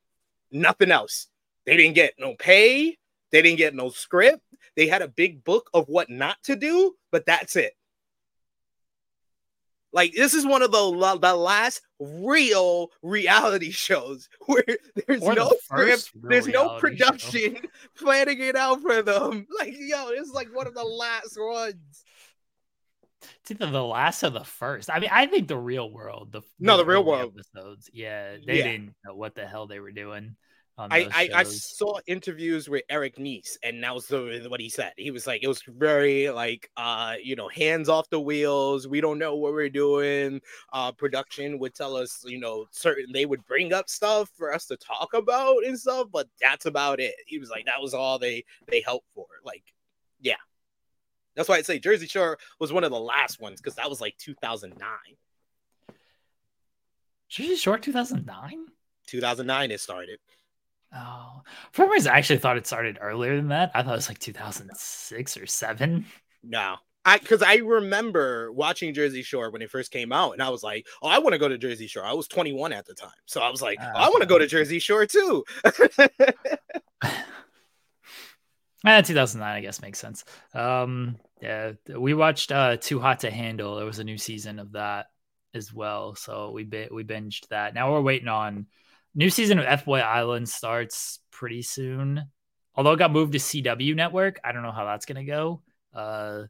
[0.52, 1.28] Nothing else.
[1.64, 2.98] They didn't get no pay.
[3.32, 4.40] They didn't get no script.
[4.76, 7.72] They had a big book of what not to do, but that's it.
[9.92, 14.64] Like this is one of the the last real reality shows where
[15.06, 17.06] there's Or no first script, there's no reality show.
[17.06, 17.56] production
[17.98, 19.46] planning it out for them.
[19.58, 22.04] Like yo, this is like one of the last ones.
[23.40, 24.90] It's either the last or the first.
[24.90, 27.32] I mean, I think the real world, the No, the real world.
[27.34, 27.88] episodes.
[27.92, 28.64] Yeah, they Yeah.
[28.64, 30.36] didn't know what the hell they were doing.
[30.78, 34.92] I, I, I saw interviews with Eric Nies, and that was the, what he said.
[34.98, 38.86] He was like, it was very like, uh, you know, hands off the wheels.
[38.86, 40.40] We don't know what we're doing.
[40.74, 44.66] Uh, production would tell us, you know, certain they would bring up stuff for us
[44.66, 47.14] to talk about and stuff, but that's about it.
[47.26, 49.26] He was like, that was all they they helped for.
[49.44, 49.64] Like,
[50.20, 50.34] yeah,
[51.34, 54.02] that's why I'd say Jersey Shore was one of the last ones because that was
[54.02, 54.86] like 2009.
[57.30, 58.66] Jersey Shore 2009.
[59.06, 60.18] 2009 it started.
[60.96, 63.70] Oh, for some reason, I actually thought it started earlier than that.
[63.74, 66.06] I thought it was like 2006 or seven.
[66.42, 66.76] No.
[67.04, 70.64] I because I remember watching Jersey Shore when it first came out, and I was
[70.64, 73.10] like, "Oh, I want to go to Jersey Shore." I was 21 at the time,
[73.26, 75.44] so I was like, Ah, oh, "I want to go to Jersey Shore too."
[78.84, 80.24] Eh, 2009, I guess makes sense.
[80.54, 83.76] Um, yeah, we watched uh, Too Hot to Handle.
[83.76, 85.06] There was a new season of that
[85.54, 87.74] as well, so we bi- we binged that.
[87.74, 88.66] Now we're waiting on
[89.16, 92.22] new season of F Boy Island starts pretty soon.
[92.76, 95.62] Although it got moved to CW Network, I don't know how that's gonna go.
[95.92, 96.44] Uh,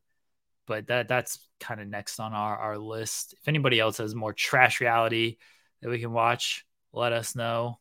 [0.66, 3.34] but that that's kind of next on our our list.
[3.40, 5.38] If anybody else has more trash reality
[5.80, 7.78] that we can watch, let us know.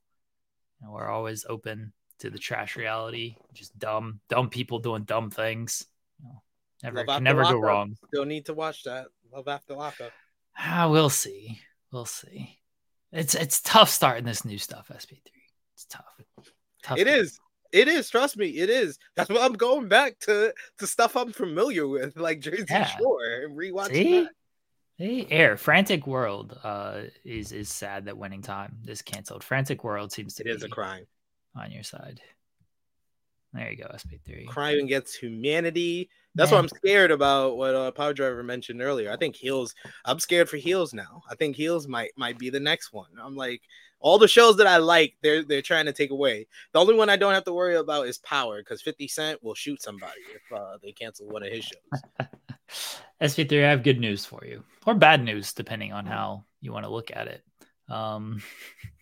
[0.81, 3.35] And we're always open to the trash reality.
[3.53, 5.85] Just dumb, dumb people doing dumb things.
[6.21, 6.41] You know,
[6.83, 7.97] never Love can After never go wrong.
[8.07, 9.07] Still need to watch that.
[9.33, 10.11] Love after lockup.
[10.57, 11.59] Ah, we'll see.
[11.91, 12.59] We'll see.
[13.15, 15.19] It's it's tough starting this new stuff, SP3.
[15.73, 16.06] It's tough.
[16.84, 17.39] tough It is.
[17.71, 18.10] It is.
[18.10, 18.47] Trust me.
[18.49, 18.97] It is.
[19.15, 22.86] That's why I'm going back to to stuff I'm familiar with, like Jersey Yeah.
[22.86, 24.21] Shore, and rewatching See?
[24.23, 24.32] that.
[24.97, 29.43] Hey, Air Frantic World uh, is is sad that Winning Time is canceled.
[29.43, 31.06] Frantic World seems to It is a crime.
[31.56, 32.21] on your side.
[33.55, 34.47] There you go, SP3.
[34.47, 36.09] Crime against humanity.
[36.35, 37.55] That's what I'm scared about.
[37.55, 39.09] What uh, Power Driver mentioned earlier.
[39.09, 39.73] I think Heels.
[40.03, 41.23] I'm scared for Heels now.
[41.29, 43.09] I think Heels might might be the next one.
[43.21, 43.61] I'm like
[44.01, 45.15] all the shows that I like.
[45.21, 46.47] They're they're trying to take away.
[46.73, 49.55] The only one I don't have to worry about is Power because 50 Cent will
[49.55, 52.27] shoot somebody if uh, they cancel one of his shows.
[53.21, 56.83] SP3, I have good news for you, or bad news, depending on how you want
[56.83, 57.43] to look at it.
[57.87, 58.41] Um,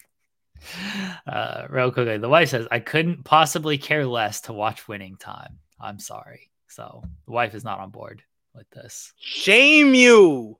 [1.27, 5.59] uh, real quickly, the wife says, I couldn't possibly care less to watch Winning Time.
[5.79, 6.49] I'm sorry.
[6.67, 8.23] So the wife is not on board
[8.55, 9.13] with this.
[9.19, 10.57] Shame you.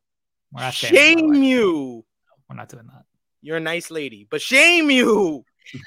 [0.52, 2.06] We're not Shame you.
[2.50, 3.06] We're not doing that.
[3.42, 5.44] You're a nice lady, but shame you.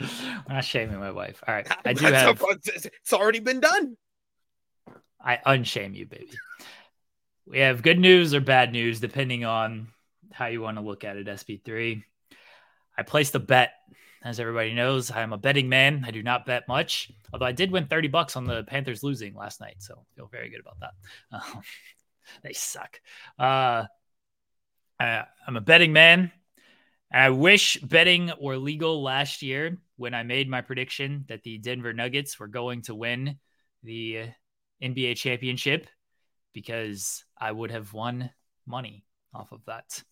[0.00, 0.08] We're
[0.48, 1.42] not shaming my wife.
[1.46, 1.66] All right.
[1.84, 3.96] I do have, it's already been done.
[5.20, 6.30] I unshame you, baby.
[7.46, 9.88] We have good news or bad news, depending on
[10.32, 12.02] how you want to look at it, SP3.
[12.96, 13.72] I placed a bet.
[14.22, 16.02] As everybody knows, I'm a betting man.
[16.06, 19.34] I do not bet much, although I did win 30 bucks on the Panthers losing
[19.34, 19.76] last night.
[19.80, 20.92] So I feel very good about that.
[21.54, 21.62] Um,
[22.42, 23.00] they suck.
[23.38, 23.84] Uh,
[24.98, 26.32] I, I'm a betting man.
[27.12, 31.92] I wish betting were legal last year when I made my prediction that the Denver
[31.92, 33.38] Nuggets were going to win
[33.82, 34.30] the
[34.82, 35.86] NBA championship
[36.52, 38.30] because I would have won
[38.66, 39.04] money
[39.34, 40.02] off of that.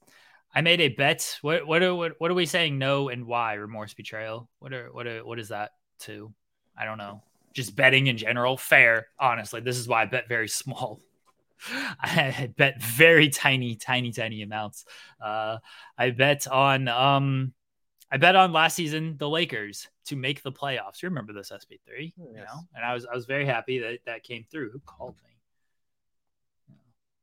[0.55, 1.39] I made a bet.
[1.43, 4.49] What what are what, what are we saying no and why remorse betrayal?
[4.59, 6.33] What are what are what is that to?
[6.77, 7.23] I don't know.
[7.55, 9.09] Just betting in general, fair.
[9.19, 11.01] Honestly, this is why I bet very small.
[11.69, 14.85] I bet very tiny, tiny, tiny amounts.
[15.21, 15.59] Uh,
[15.97, 17.53] I bet on um,
[18.11, 21.03] I bet on last season the Lakers to make the playoffs.
[21.03, 22.49] You remember this SP3, you Yes.
[22.53, 22.61] know?
[22.75, 24.71] And I was I was very happy that that came through.
[24.73, 25.31] Who called me?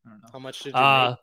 [0.06, 0.30] I don't know.
[0.32, 1.20] How much did you Uh, make?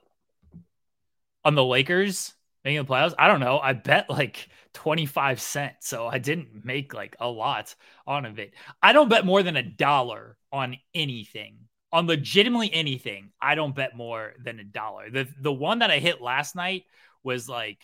[1.46, 3.61] On the Lakers making the playoffs, I don't know.
[3.61, 5.87] I bet like 25 cents.
[5.87, 7.72] So I didn't make like a lot
[8.04, 8.52] on of it.
[8.82, 11.59] I don't bet more than a dollar on anything.
[11.92, 15.09] On legitimately anything, I don't bet more than a dollar.
[15.09, 16.82] The the one that I hit last night
[17.22, 17.78] was like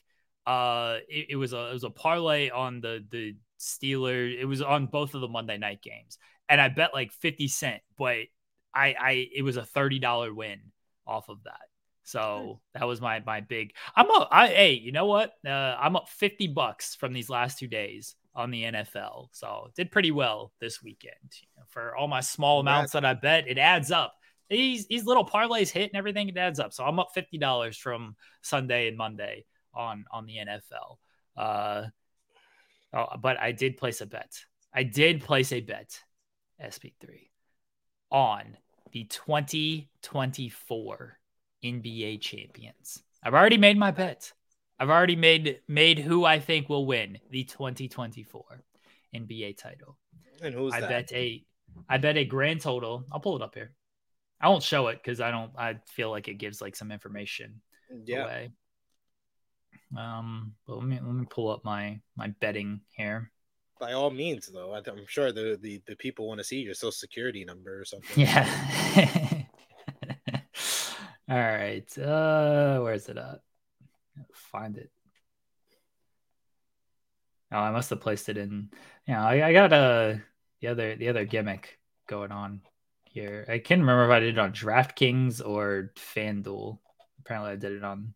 [0.45, 4.37] uh it, it was a it was a parlay on the the Steelers.
[4.41, 6.19] It was on both of the Monday night games.
[6.49, 8.17] And I bet like 50 cent, but
[8.75, 10.59] I I it was a $30 win
[11.07, 11.61] off of that.
[12.05, 13.75] So that was my my big.
[13.95, 14.29] I'm up.
[14.31, 15.33] I hey, you know what?
[15.47, 19.29] Uh, I'm up fifty bucks from these last two days on the NFL.
[19.33, 21.15] So did pretty well this weekend.
[21.41, 24.15] You know, for all my small amounts that I bet, it adds up.
[24.51, 26.73] These these little parlays hit and everything, it adds up.
[26.73, 30.97] So I'm up fifty dollars from Sunday and Monday on on the NFL.
[31.37, 31.85] Uh,
[32.93, 34.33] oh, but I did place a bet.
[34.75, 36.01] I did place a bet,
[36.63, 37.29] SP3,
[38.11, 38.57] on
[38.93, 41.19] the 2024
[41.65, 43.03] NBA champions.
[43.23, 44.33] I've already made my bet.
[44.79, 48.65] I've already made made who I think will win the 2024
[49.15, 49.97] NBA title.
[50.43, 50.89] And who's I that?
[50.89, 51.45] bet a
[51.89, 53.05] I bet a grand total.
[53.13, 53.73] I'll pull it up here.
[54.41, 57.61] I won't show it because I don't I feel like it gives like some information
[58.05, 58.25] yeah.
[58.25, 58.51] away.
[59.97, 63.31] Um, but let me let me pull up my my betting here.
[63.79, 66.75] By all means, though, I I'm sure the, the the people want to see your
[66.75, 68.25] social security number or something.
[68.25, 69.29] Yeah.
[71.33, 71.99] All right.
[71.99, 73.41] Uh where's it at?
[74.35, 74.91] Find it.
[77.51, 78.69] Oh, I must have placed it in.
[79.09, 80.21] Yeah, I, I got a
[80.61, 82.61] the other the other gimmick going on
[83.05, 83.47] here.
[83.49, 86.79] I can't remember if I did it on DraftKings or FanDuel.
[87.21, 88.13] Apparently, I did it on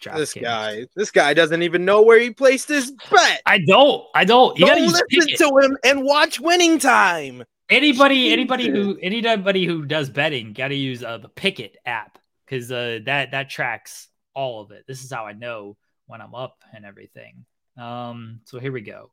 [0.00, 0.16] DraftKings.
[0.16, 3.42] This guy, this guy doesn't even know where he placed his bet.
[3.44, 4.04] I don't.
[4.14, 4.58] I don't.
[4.58, 7.44] You Don't listen to him and watch Winning Time.
[7.68, 12.70] Anybody, anybody who, anybody who does betting, got to use uh, the Pikkit app because
[12.70, 14.84] uh, that that tracks all of it.
[14.86, 15.76] This is how I know
[16.06, 17.44] when I'm up and everything.
[17.76, 19.10] Um, so here we go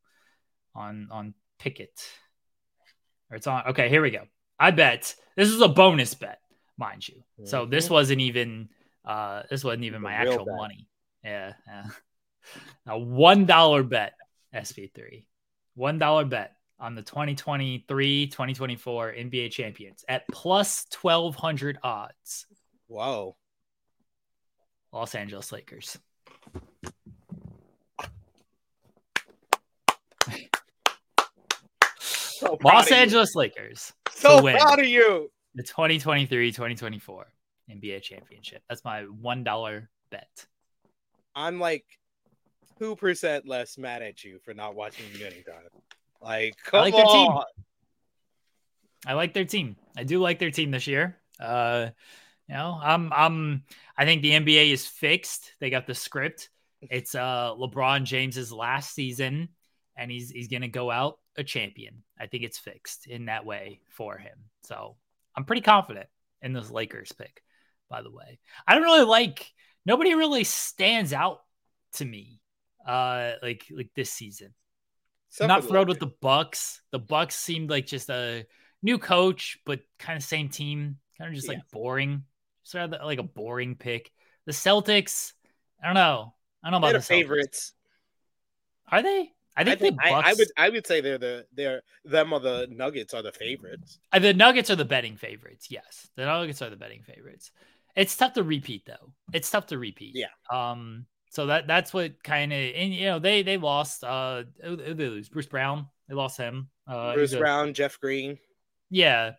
[0.75, 2.07] on on Pikkit.
[3.31, 3.67] Or it's on.
[3.69, 4.23] Okay, here we go.
[4.59, 6.39] I bet this is a bonus bet,
[6.77, 7.23] mind you.
[7.45, 8.69] So this wasn't even
[9.03, 10.55] uh this wasn't even The my actual bet.
[10.55, 10.87] money.
[11.23, 11.53] Yeah.
[11.67, 11.85] yeah.
[12.87, 14.13] A one dollar bet,
[14.53, 15.23] SP3.
[15.75, 22.45] One dollar bet on the 2023 2024 NBA champions at plus 1200 odds.
[22.89, 23.37] Wow.
[24.91, 25.97] Los Angeles Lakers.
[31.97, 32.91] So Los.
[32.91, 33.93] Angeles Lakers.
[34.11, 35.31] So proud of you.
[35.55, 37.27] The 2023 2024
[37.71, 38.61] NBA championship.
[38.67, 40.45] That's my $1 bet.
[41.33, 41.85] I'm like
[42.77, 45.63] two percent less mad at you for not watching you anytime.
[46.23, 47.27] Like, come like their team.
[47.27, 47.45] on.
[49.05, 49.75] I like their team.
[49.97, 51.17] I do like their team this year.
[51.39, 51.89] Uh,
[52.47, 53.63] you know, I'm I'm
[53.97, 55.51] I think the NBA is fixed.
[55.59, 56.49] They got the script.
[56.81, 59.49] It's uh LeBron James's last season,
[59.97, 62.03] and he's he's gonna go out a champion.
[62.19, 64.37] I think it's fixed in that way for him.
[64.63, 64.95] So
[65.35, 66.07] I'm pretty confident
[66.41, 67.41] in this Lakers pick.
[67.89, 69.51] By the way, I don't really like
[69.85, 71.41] nobody really stands out
[71.93, 72.39] to me.
[72.85, 74.53] Uh, like like this season.
[75.33, 76.09] Except not thrilled with Lakers.
[76.11, 76.81] the Bucks.
[76.91, 78.45] The Bucks seemed like just a
[78.81, 81.55] new coach, but kind of same team, kind of just Yeah.
[81.55, 82.23] like boring.
[82.63, 84.11] Sort of like a boring pick.
[84.45, 85.33] The Celtics,
[85.81, 86.33] I don't know.
[86.63, 87.17] I don't know They're about the Celtics.
[87.17, 87.73] favorites.
[88.91, 89.31] Are they?
[89.55, 90.27] I I think, think the I, Bucks.
[90.29, 93.99] I would I would say they're the they're them or the Nuggets are the favorites.
[94.11, 95.67] uh, the Nuggets are the betting favorites.
[95.69, 97.51] Yes, the Nuggets are the betting favorites.
[97.95, 99.13] It's tough to repeat though.
[99.31, 100.15] It's tough to repeat.
[100.15, 100.27] Yeah.
[100.51, 101.05] Um.
[101.33, 104.03] So that that's what kind of and you know they they lost.
[104.03, 105.87] Uh, they lose Bruce Brown.
[106.07, 106.69] They lost him.
[106.87, 108.37] Uh, Bruce a- Brown, Jeff Green.
[108.91, 109.31] Yeah.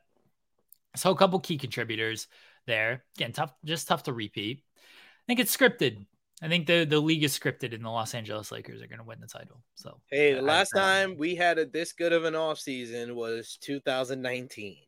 [0.96, 2.26] So a couple key contributors
[2.66, 3.04] there.
[3.16, 4.62] Again, tough, just tough to repeat.
[4.76, 6.04] I think it's scripted.
[6.42, 9.04] I think the the league is scripted, and the Los Angeles Lakers are going to
[9.04, 9.62] win the title.
[9.76, 12.58] So Hey, the I- last I- time we had a this good of an off
[12.58, 14.78] season was 2019.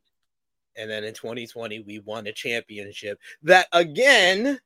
[0.75, 3.17] And then in 2020 we won a championship.
[3.43, 4.59] That again,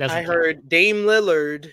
[0.00, 0.26] I count.
[0.26, 1.70] heard Dame Lillard,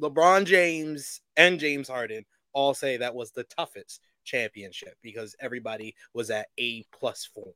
[0.00, 6.30] LeBron James, and James Harden all say that was the toughest championship because everybody was
[6.30, 7.52] at A plus form.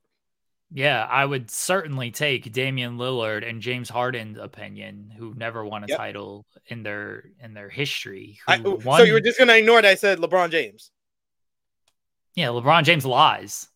[0.72, 5.88] Yeah, I would certainly take Damian Lillard and James Harden's opinion, who never won a
[5.88, 5.98] Yep.
[5.98, 8.38] title in their in their history.
[8.46, 10.92] I, who so you were just gonna ignore that I said LeBron James.
[12.37, 13.66] Yeah, LeBron James lies.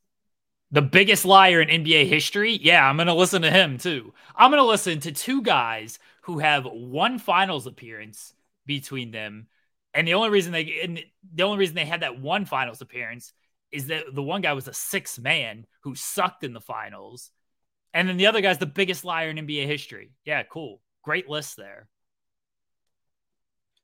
[0.70, 2.58] The biggest liar in NBA history.
[2.60, 4.12] Yeah, I'm going to listen to him too.
[4.34, 8.34] I'm going to listen to two guys who have one finals appearance
[8.66, 9.46] between them.
[9.92, 13.32] And the only reason they the only reason they had that one finals appearance
[13.70, 17.30] is that the one guy was a six man who sucked in the finals.
[17.92, 20.12] And then the other guy's the biggest liar in NBA history.
[20.24, 20.80] Yeah, cool.
[21.02, 21.88] Great list there.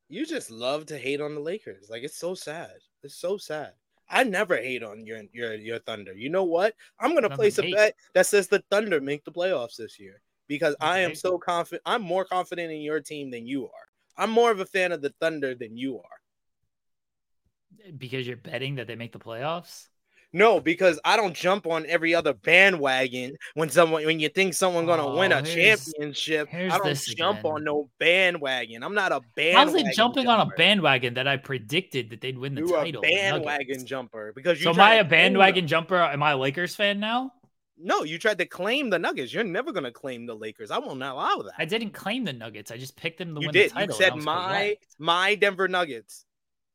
[0.09, 1.89] You just love to hate on the Lakers.
[1.89, 2.75] Like it's so sad.
[3.05, 3.75] It's so sad.
[4.11, 6.13] I never hate on your your your Thunder.
[6.15, 6.75] You know what?
[6.99, 10.75] I'm gonna place a bet that says the Thunder make the playoffs this year because
[10.81, 11.83] I am so confident.
[11.87, 13.89] I'm more confident in your team than you are.
[14.17, 17.93] I'm more of a fan of the Thunder than you are.
[17.97, 19.90] Because you're betting that they make the playoffs.
[20.33, 24.87] No, because I don't jump on every other bandwagon when someone when you think someone
[24.87, 26.49] gonna win Oh, a here's- championship.
[26.55, 27.53] I don't jump again.
[27.53, 28.85] on no bandwagon.
[28.85, 29.75] I'm not a bandwagon.
[29.85, 32.85] How's it jumping on a bandwagon that I predicted that they'd win the You a
[32.85, 33.03] title?
[33.03, 35.97] the bandwagon jumper because you So am I to a bandwagon jumper?
[35.97, 37.33] Am I a Lakers fan now?
[37.77, 39.33] No, you tried to claim the Nuggets.
[39.33, 40.71] You're never gonna claim the Lakers.
[40.71, 41.55] I will not allow that.
[41.59, 42.71] I didn't claim the Nuggets.
[42.71, 43.71] I just picked them to you win did.
[43.71, 43.97] the title.
[43.97, 44.87] You said my correct.
[44.99, 46.25] my Denver Nuggets.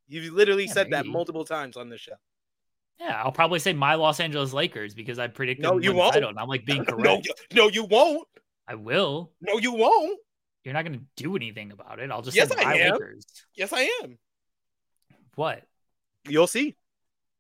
[0.08, 2.16] You literally Yeah, said that multiple times on the show.
[3.00, 6.14] Yeah, I'll probably say my Los Angeles Lakers because I predicted No, you won't.
[6.14, 7.04] title, and I'm like being correct.
[7.06, 8.28] no, you, no, you won't.
[8.68, 9.32] I will.
[9.42, 10.18] No, you won't.
[10.64, 12.10] You're not going to do anything about it.
[12.10, 12.92] I'll just Yes, say I my am.
[12.94, 13.26] Lakers.
[13.54, 14.18] Yes, I am.
[15.36, 15.64] What?
[16.28, 16.76] You'll see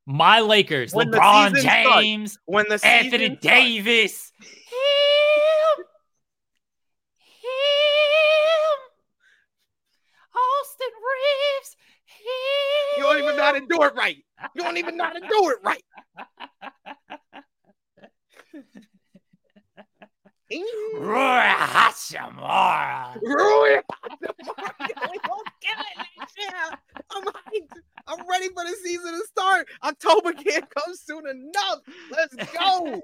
[0.05, 0.93] My Lakers.
[0.93, 1.95] When LeBron season starts.
[2.03, 3.41] James, when the Anthony starts.
[3.41, 4.31] Davis.
[4.41, 5.85] Him.
[7.41, 8.79] Him.
[10.35, 11.75] Austin Reaves.
[12.05, 12.97] Him.
[12.97, 14.17] You don't even know how to do it right.
[14.55, 15.83] You don't even know how to do it right.
[23.23, 23.85] Roy it
[25.95, 26.53] that shit.
[27.11, 27.79] I'm hyped.
[28.07, 29.67] I'm ready for the season to start.
[29.83, 31.79] October can't come soon enough.
[32.11, 33.01] Let's go.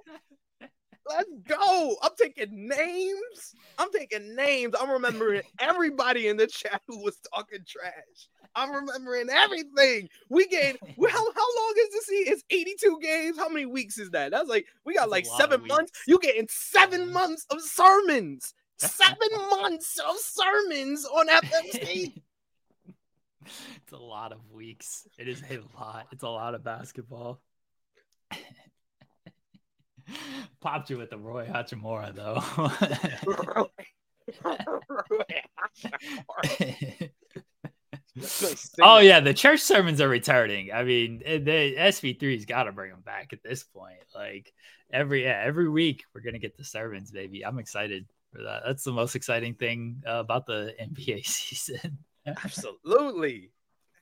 [1.10, 1.96] Let's go.
[2.04, 3.56] I'm taking names.
[3.78, 4.76] I'm taking names.
[4.80, 8.30] I'm remembering everybody in the chat who was talking trash.
[8.56, 10.10] I'm remembering everything.
[10.30, 10.78] We gained.
[10.82, 12.34] How, how long is the season?
[12.34, 13.38] It's 82 games.
[13.38, 14.32] How many weeks is that?
[14.32, 15.92] That's like we got That's like seven months.
[16.08, 18.54] You getting seven months of sermons.
[18.82, 22.20] Seven months of sermons on FMC.
[22.96, 25.08] it's a lot of weeks.
[25.20, 26.08] It is a lot.
[26.12, 27.40] It's a lot of basketball.
[30.62, 33.70] Popped you with the Rui Hachimura though.
[38.82, 40.72] oh yeah, the church sermons are returning.
[40.72, 44.04] I mean, eh, the SP3's got to bring them back at this point.
[44.14, 44.54] Like
[44.92, 47.46] every yeah, every week we're gonna get the sermons, baby.
[47.46, 48.64] I'm excited for that.
[48.66, 52.00] That's the most exciting thing uh, about the NBA season.
[52.26, 53.52] Absolutely.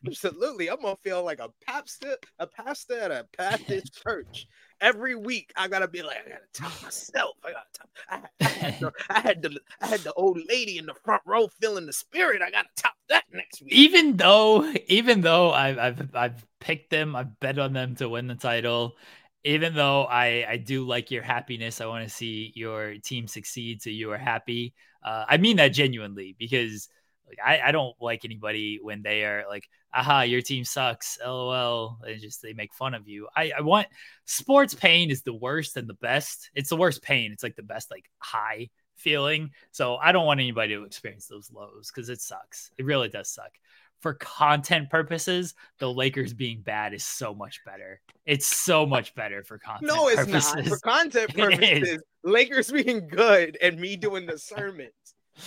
[0.06, 0.70] Absolutely.
[0.70, 4.47] I'm gonna feel like a pastor, a pastor at a Baptist church.
[4.82, 7.36] Every week I gotta be like, I gotta tell myself.
[7.43, 10.78] I gotta tell I, I, had the, I had the I had the old lady
[10.78, 12.41] in the front row feeling the spirit.
[12.41, 13.74] I gotta top that next week.
[13.74, 18.28] Even though, even though I've I've I've picked them, I've bet on them to win
[18.28, 18.95] the title.
[19.43, 23.82] Even though I I do like your happiness, I want to see your team succeed,
[23.82, 24.74] so you are happy.
[25.04, 26.88] Uh, I mean that genuinely because
[27.28, 32.00] like I, I don't like anybody when they are like, aha, your team sucks, lol,
[32.08, 33.28] and just they make fun of you.
[33.36, 33.88] I, I want
[34.26, 36.50] sports pain is the worst and the best.
[36.54, 37.32] It's the worst pain.
[37.32, 39.52] It's like the best like high feeling.
[39.72, 42.72] So I don't want anybody to experience those lows because it sucks.
[42.78, 43.52] It really does suck.
[44.02, 48.00] For content purposes, the Lakers being bad is so much better.
[48.26, 49.92] It's so much better for content.
[49.92, 50.56] No, it's purposes.
[50.56, 50.66] not.
[50.68, 54.94] For content purposes, Lakers being good and me doing the sermons.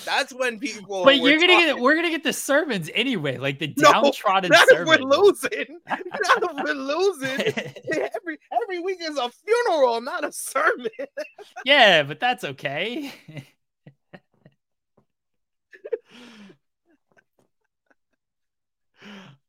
[0.04, 1.04] That's when people.
[1.04, 1.66] But you're gonna talking.
[1.66, 4.50] get we're gonna get the sermons anyway, like the downtrodden.
[4.50, 5.80] No, not we're losing.
[5.88, 7.30] not if we're losing.
[8.14, 10.88] every every week is a funeral, not a sermon.
[11.64, 13.12] yeah, but that's okay.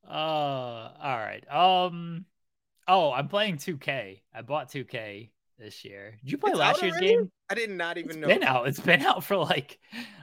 [0.07, 1.43] uh, all right.
[1.51, 2.25] Um.
[2.85, 4.19] Oh, I'm playing 2K.
[4.33, 5.29] I bought 2K
[5.63, 6.17] this year.
[6.23, 7.15] Did you play it's last year's already?
[7.15, 7.31] game?
[7.49, 8.27] I did not even it's know.
[8.27, 8.67] Been out.
[8.67, 9.79] It's been out for like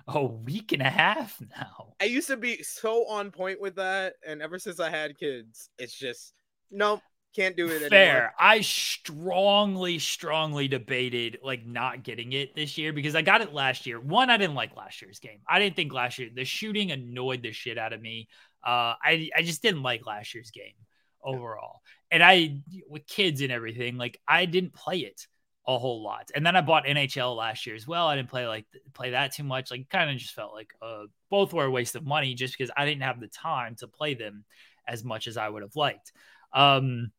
[0.07, 1.95] a week and a half now.
[2.01, 5.71] I used to be so on point with that, and ever since I had kids,
[5.79, 6.35] it's just
[6.71, 7.01] nope,
[7.35, 8.11] can't do it Fair.
[8.11, 8.33] anymore.
[8.39, 13.87] I strongly, strongly debated like not getting it this year because I got it last
[13.87, 14.01] year.
[14.01, 15.41] One, I didn't like last year's game.
[15.49, 18.29] I didn't think last year the shooting annoyed the shit out of me.
[18.65, 20.75] Uh, I I just didn't like last year's game
[21.23, 21.81] overall.
[22.11, 25.27] And I with kids and everything, like I didn't play it
[25.75, 26.31] a whole lot.
[26.35, 28.07] And then I bought NHL last year as well.
[28.07, 29.71] I didn't play like play that too much.
[29.71, 32.71] Like kind of just felt like uh, both were a waste of money just because
[32.77, 34.45] I didn't have the time to play them
[34.87, 36.13] as much as I would have liked.
[36.53, 37.13] Um,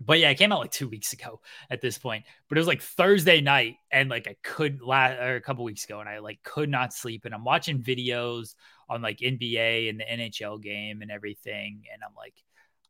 [0.00, 2.24] but yeah, it came out like two weeks ago at this point.
[2.48, 5.84] But it was like Thursday night, and like I could last or a couple weeks
[5.84, 7.24] ago, and I like could not sleep.
[7.24, 8.54] And I'm watching videos
[8.88, 12.34] on like NBA and the NHL game and everything, and I'm like,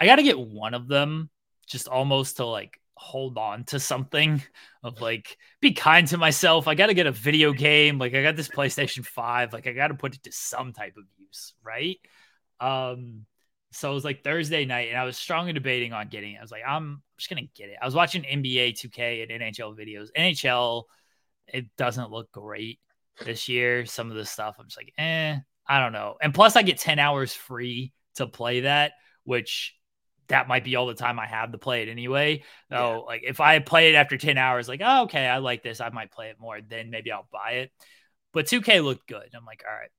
[0.01, 1.31] I got to get one of them
[1.67, 4.41] just almost to like hold on to something
[4.83, 6.69] of like be kind to myself.
[6.69, 7.99] I got to get a video game.
[7.99, 9.53] Like I got this PlayStation 5.
[9.53, 11.99] Like I got to put it to some type of use, right?
[12.61, 13.27] Um
[13.73, 16.39] so it was like Thursday night and I was strongly debating on getting it.
[16.39, 17.79] I was like I'm just going to get it.
[17.81, 20.09] I was watching NBA 2K and NHL videos.
[20.17, 20.85] NHL
[21.49, 22.79] it doesn't look great
[23.25, 23.85] this year.
[23.85, 25.37] Some of the stuff I'm just like, "Eh,
[25.67, 28.93] I don't know." And plus I get 10 hours free to play that,
[29.25, 29.75] which
[30.33, 32.43] that might be all the time I have to play it anyway.
[32.71, 32.97] So yeah.
[32.97, 35.91] like if I play it after 10 hours, like, oh, okay, I like this, I
[35.91, 37.71] might play it more, then maybe I'll buy it.
[38.33, 39.29] But 2K looked good.
[39.37, 39.91] I'm like, all right,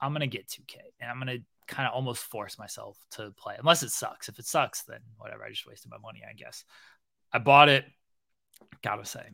[0.00, 3.82] I'm gonna get 2K and I'm gonna kind of almost force myself to play, unless
[3.82, 4.30] it sucks.
[4.30, 6.64] If it sucks, then whatever, I just wasted my money, I guess.
[7.30, 7.84] I bought it,
[8.82, 9.26] gotta say,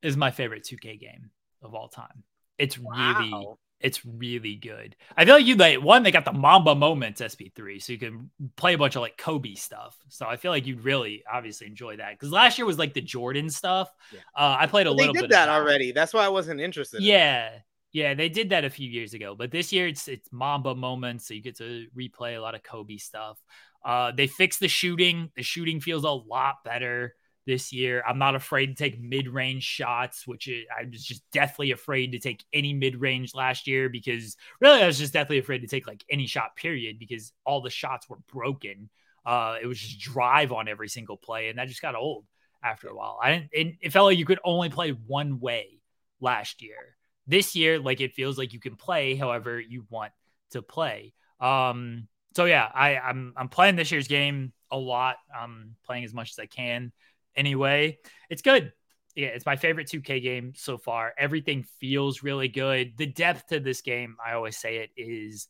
[0.00, 1.30] is my favorite 2K game
[1.60, 2.24] of all time.
[2.56, 3.18] It's wow.
[3.18, 3.46] really
[3.84, 4.96] it's really good.
[5.14, 8.30] I feel like you like one, they got the Mamba moments SP3, so you can
[8.56, 9.94] play a bunch of like Kobe stuff.
[10.08, 13.02] So I feel like you'd really obviously enjoy that because last year was like the
[13.02, 13.92] Jordan stuff.
[14.10, 14.20] Yeah.
[14.34, 15.92] Uh, I played a well, little they did bit that, that already.
[15.92, 17.02] That's why I wasn't interested.
[17.02, 17.52] Yeah.
[17.52, 17.60] In
[17.92, 21.28] yeah, they did that a few years ago, but this year it's it's Mamba moments,
[21.28, 23.38] so you get to replay a lot of Kobe stuff.
[23.84, 25.30] Uh, they fixed the shooting.
[25.36, 27.14] The shooting feels a lot better
[27.46, 28.02] this year.
[28.06, 32.18] I'm not afraid to take mid range shots, which I was just deathly afraid to
[32.18, 35.86] take any mid range last year because really I was just deathly afraid to take
[35.86, 38.88] like any shot, period, because all the shots were broken.
[39.24, 42.24] Uh, it was just drive on every single play, and that just got old
[42.62, 43.18] after a while.
[43.22, 45.80] I didn't, it, it felt like you could only play one way
[46.20, 46.96] last year.
[47.26, 50.12] This year, like it feels like you can play however you want
[50.50, 51.14] to play.
[51.40, 55.16] Um, so yeah, I, I'm I'm playing this year's game a lot.
[55.34, 56.92] I'm playing as much as I can
[57.36, 57.98] anyway.
[58.30, 58.72] It's good.
[59.14, 61.12] Yeah, it's my favorite 2K game so far.
[61.16, 62.96] Everything feels really good.
[62.96, 65.48] The depth to this game, I always say it is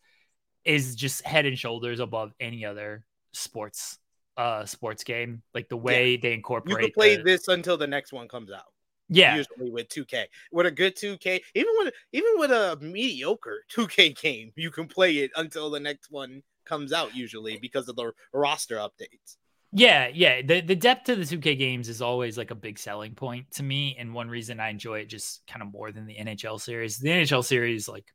[0.64, 3.98] is just head and shoulders above any other sports
[4.36, 5.42] uh sports game.
[5.54, 6.18] Like the way yeah.
[6.22, 8.64] they incorporate You can play the, this until the next one comes out.
[9.08, 9.36] Yeah.
[9.36, 10.24] Usually with 2K.
[10.52, 15.18] With a good 2K, even with even with a mediocre 2K game, you can play
[15.18, 19.36] it until the next one comes out usually because of the roster updates.
[19.76, 20.40] Yeah, yeah.
[20.42, 23.62] The the depth to the 2K games is always like a big selling point to
[23.62, 23.96] me.
[23.98, 26.98] And one reason I enjoy it just kind of more than the NHL series.
[26.98, 28.06] The NHL series, like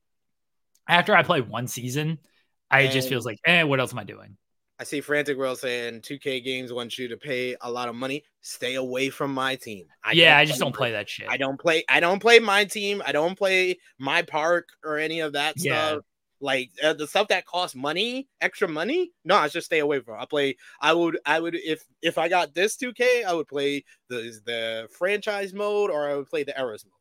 [0.88, 2.20] after I play one season,
[2.72, 4.38] I it just feels like, eh, what else am I doing?
[4.80, 8.24] I see Frantic World saying 2K games want you to pay a lot of money.
[8.40, 9.88] Stay away from my team.
[10.14, 11.28] yeah, I just don't play that shit.
[11.30, 11.84] I don't play.
[11.90, 13.02] I don't play my team.
[13.06, 15.90] I don't play my park or any of that Yeah.
[15.90, 16.04] stuff.
[16.42, 19.12] Like uh, the stuff that costs money, extra money.
[19.26, 20.16] No, I just stay away from.
[20.16, 20.22] it.
[20.22, 20.58] I play.
[20.80, 21.20] I would.
[21.26, 25.92] I would if if I got this 2K, I would play the the franchise mode
[25.92, 26.94] or I would play the eras mode.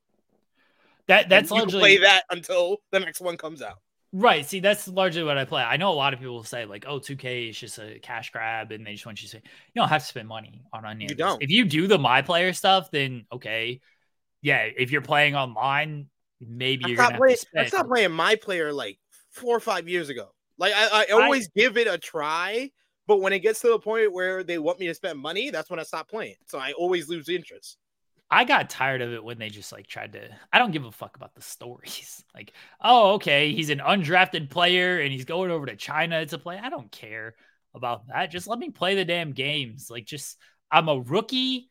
[1.06, 3.78] that And that's you largely play that until the next one comes out.
[4.12, 4.46] Right.
[4.46, 5.62] See, that's largely what I play.
[5.62, 8.72] I know a lot of people say like, "Oh, 2K is just a cash grab,"
[8.72, 9.42] and they just want you to say,
[9.74, 11.42] "You don't have to spend money on any You don't.
[11.42, 13.80] If you do the my player stuff, then okay,
[14.40, 14.66] yeah.
[14.76, 16.08] If you're playing online,
[16.40, 17.36] maybe I you're gonna playing.
[17.56, 18.98] I stopped playing my player like
[19.30, 20.28] four or five years ago.
[20.58, 22.70] Like I, I always give it a try,
[23.06, 25.70] but when it gets to the point where they want me to spend money, that's
[25.70, 26.34] when I stop playing.
[26.46, 27.78] So I always lose interest.
[28.30, 30.28] I got tired of it when they just like tried to.
[30.52, 32.24] I don't give a fuck about the stories.
[32.34, 36.56] Like, oh, okay, he's an undrafted player and he's going over to China to play.
[36.62, 37.34] I don't care
[37.74, 38.30] about that.
[38.30, 39.90] Just let me play the damn games.
[39.90, 40.36] Like, just
[40.70, 41.68] I'm a rookie.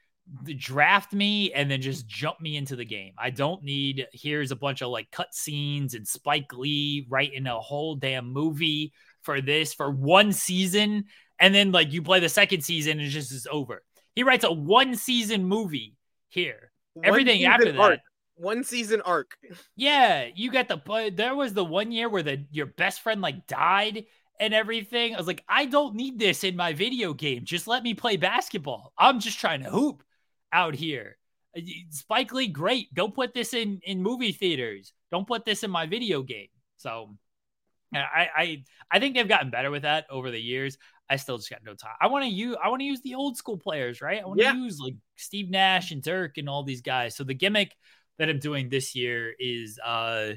[0.58, 3.14] Draft me and then just jump me into the game.
[3.18, 7.60] I don't need here's a bunch of like cut scenes and Spike Lee writing a
[7.60, 11.06] whole damn movie for this for one season,
[11.40, 13.84] and then like you play the second season and it just is over.
[14.16, 15.96] He writes a one season movie
[16.30, 16.72] here.
[16.94, 18.00] One Everything after that, arc.
[18.36, 19.38] one season arc.
[19.76, 20.78] yeah, you got the.
[20.78, 24.06] but There was the one year where the your best friend like died
[24.40, 25.14] and everything.
[25.14, 27.46] I was like, I don't need this in my video game.
[27.46, 28.94] Just let me play basketball.
[28.98, 30.04] I'm just trying to hoop
[30.52, 31.18] out here.
[31.58, 32.94] Uh, Spike Lee, great.
[32.94, 34.94] Don't put this in in movie theaters.
[35.12, 36.50] Don't put this in my video game.
[36.78, 37.16] So,
[37.94, 40.78] I I I think they've gotten better with that over the years.
[41.10, 41.96] I still just got no time.
[42.02, 44.22] I want to use I want to use the old school players, right?
[44.22, 44.54] I want to Yeah.
[44.54, 47.16] use like Steve Nash and Dirk and all these guys.
[47.16, 47.74] So the gimmick
[48.20, 50.34] that I'm doing this year is uh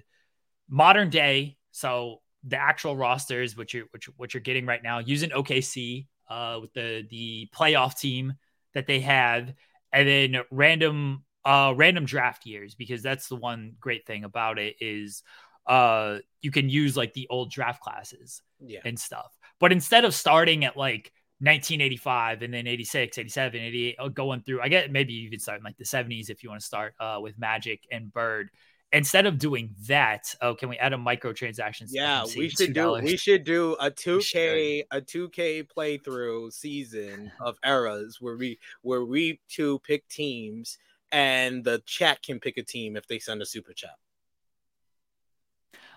[0.68, 1.56] modern day.
[1.72, 6.58] So the actual rosters, which you're which what you're getting right now, using OKC uh
[6.60, 8.34] with the the playoff team
[8.74, 9.52] that they have,
[9.92, 14.76] and then random uh random draft years because that's the one great thing about it
[14.80, 15.22] is
[15.66, 18.80] uh you can use like the old draft classes Yeah.
[18.84, 19.36] and stuff.
[19.58, 24.60] But instead of starting at like 1985 and then 86, 87, 88, uh, going through,
[24.60, 26.94] I get maybe you could start in like the 70s if you want to start
[27.00, 28.50] uh, with Magic and Bird.
[28.92, 31.90] Instead of doing that, oh, can we add a microtransactions?
[31.90, 32.36] to Yeah, FMC?
[32.36, 33.02] we should do $2.
[33.02, 34.20] we should do a should.
[34.22, 40.78] 2K a 2K playthrough season of eras where we where we two pick teams
[41.12, 43.94] and the chat can pick a team if they send a super chat.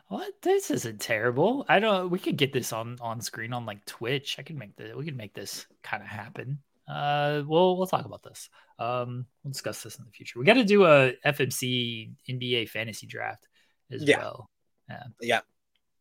[0.07, 0.33] What?
[0.41, 1.65] This isn't terrible.
[1.67, 2.09] I don't.
[2.09, 4.35] We could get this on on screen on like Twitch.
[4.37, 4.93] I could make this.
[4.95, 6.59] We could make this kind of happen.
[6.87, 8.49] Uh, we'll we'll talk about this.
[8.79, 10.39] Um, we'll discuss this in the future.
[10.39, 13.47] We got to do a FMC NBA fantasy draft
[13.91, 14.17] as Yeah.
[14.17, 14.49] well.
[14.89, 15.03] Yeah.
[15.21, 15.39] Yeah,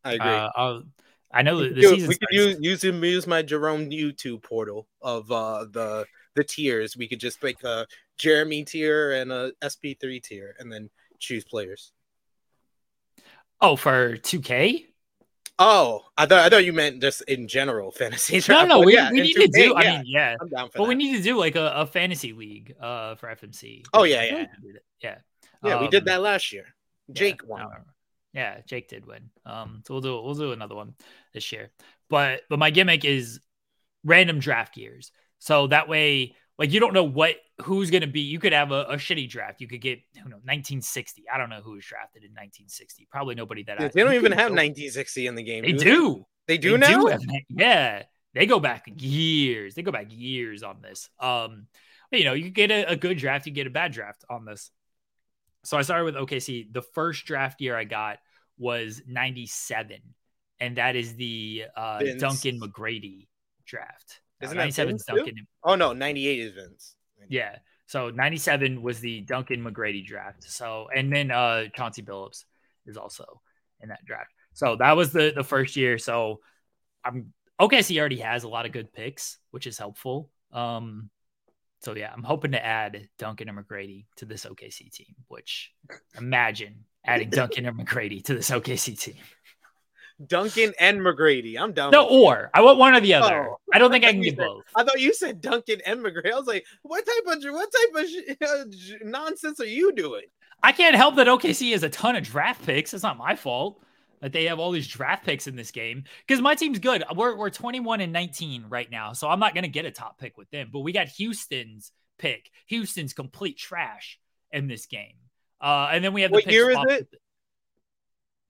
[0.04, 0.26] I agree.
[0.28, 0.80] Uh,
[1.32, 2.08] I know we that could, the season.
[2.08, 6.04] we could use use use my Jerome YouTube portal of uh the
[6.34, 6.96] the tiers.
[6.96, 7.86] We could just make a
[8.18, 11.92] Jeremy tier and a SP3 tier and then choose players.
[13.60, 14.86] oh, for 2K.
[15.58, 18.40] Oh, I thought I thought you meant just in general fantasy.
[18.48, 19.74] No, draft, no, but we, yeah, we need to 2K, do.
[19.74, 20.88] I yeah, mean, yeah, I'm down for but that.
[20.88, 23.88] we need to do like a, a fantasy league uh for FMC.
[23.92, 24.34] Oh, yeah, yeah.
[24.34, 24.84] like we did it.
[25.02, 25.18] yeah,
[25.62, 26.66] yeah, we did Um, that last year.
[27.12, 27.84] Jake I won.
[28.32, 29.30] Yeah, Jake did win.
[29.44, 30.94] Um, so we'll do we'll do another one
[31.34, 31.70] this year.
[32.08, 33.40] But but my gimmick is
[34.04, 35.12] random draft years.
[35.38, 38.20] So that way, like you don't know what who's gonna be.
[38.20, 39.60] You could have a, a shitty draft.
[39.60, 41.24] You could get who know 1960.
[41.32, 43.08] I don't know who was drafted in 1960.
[43.10, 43.88] Probably nobody that I.
[43.88, 45.62] They don't even have go- 1960 in the game.
[45.62, 46.26] They do do.
[46.46, 47.06] They do They now.
[47.06, 48.02] have- yeah,
[48.34, 49.74] they go back years.
[49.74, 51.08] They go back years on this.
[51.18, 51.66] Um,
[52.10, 54.70] you know, you get a, a good draft, you get a bad draft on this.
[55.64, 56.72] So I started with OKC.
[56.72, 58.18] The first draft year I got
[58.58, 59.98] was '97,
[60.60, 62.00] and that is the uh.
[62.18, 63.28] Duncan McGrady
[63.64, 64.20] draft.
[64.40, 65.16] Isn't that '97 Vince too?
[65.16, 65.46] Duncan.
[65.62, 66.96] Oh no, 98 is Vince.
[67.28, 67.56] Yeah.
[67.86, 70.44] So 97 was the Duncan McGrady draft.
[70.44, 72.44] So and then uh Chauncey Billups
[72.86, 73.40] is also
[73.80, 74.32] in that draft.
[74.54, 75.98] So that was the the first year.
[75.98, 76.40] So
[77.04, 80.30] I'm OKC already has a lot of good picks, which is helpful.
[80.52, 81.10] Um
[81.80, 85.72] so yeah, I'm hoping to add Duncan and McGrady to this OKC team, which
[86.16, 89.16] imagine adding Duncan and McGrady to this OKC team.
[90.26, 91.58] Duncan and McGrady.
[91.58, 91.90] I'm down.
[91.90, 93.48] No, or I want one or the other.
[93.50, 94.64] Oh, I don't think I I can get said- both.
[94.74, 96.32] I thought you said Duncan and McGrady.
[96.32, 98.64] I was like, what type of what type of uh,
[99.04, 100.24] nonsense are you doing?
[100.62, 102.94] I can't help that OKC has a ton of draft picks.
[102.94, 103.80] It's not my fault.
[104.20, 107.02] that they have all these draft picks in this game because my team's good.
[107.16, 110.38] We're we're 21 and 19 right now, so I'm not gonna get a top pick
[110.38, 110.68] with them.
[110.72, 112.48] But we got Houston's pick.
[112.66, 114.20] Houston's complete trash
[114.52, 115.16] in this game.
[115.60, 117.08] Uh, and then we have the What pick year is it?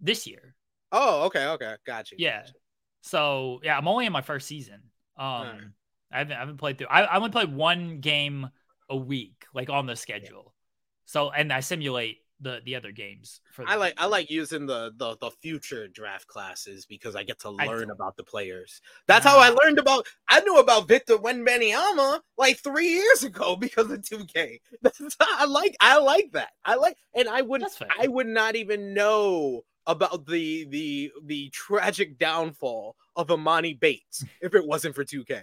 [0.01, 0.55] This year.
[0.93, 2.19] Oh, okay, okay, got you.
[2.21, 2.41] Yeah.
[2.41, 2.53] gotcha.
[3.01, 4.81] So yeah, I'm only in my first season.
[5.17, 5.61] Um, Alright.
[6.13, 6.89] I haven't I haven't played through.
[6.89, 8.49] I I only play one game
[8.89, 10.55] a week, like on the schedule.
[11.07, 13.65] So and I simulate the the other games for.
[13.67, 17.51] I like I like using the the the future draft classes because I get to
[17.51, 18.81] learn about the players.
[19.07, 20.07] That's how I learned about.
[20.29, 24.61] I knew about Victor Wembanyama like three years ago because of 2K.
[24.83, 26.51] That's I like I like that.
[26.65, 27.65] I like, and I would.
[27.99, 34.55] I would not even know about the the the tragic downfall of Emoni Bates if
[34.55, 35.43] it wasn't for 2K.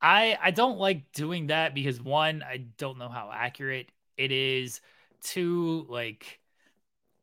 [0.00, 4.80] I I don't like doing that because one, I don't know how accurate it is.
[5.22, 6.40] Two, like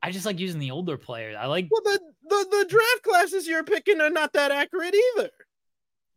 [0.01, 1.37] I just like using the older players.
[1.39, 1.99] I like Well, the,
[2.29, 5.29] the the draft classes you're picking are not that accurate either.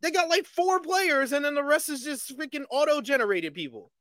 [0.01, 3.91] They got like four players, and then the rest is just freaking auto generated people.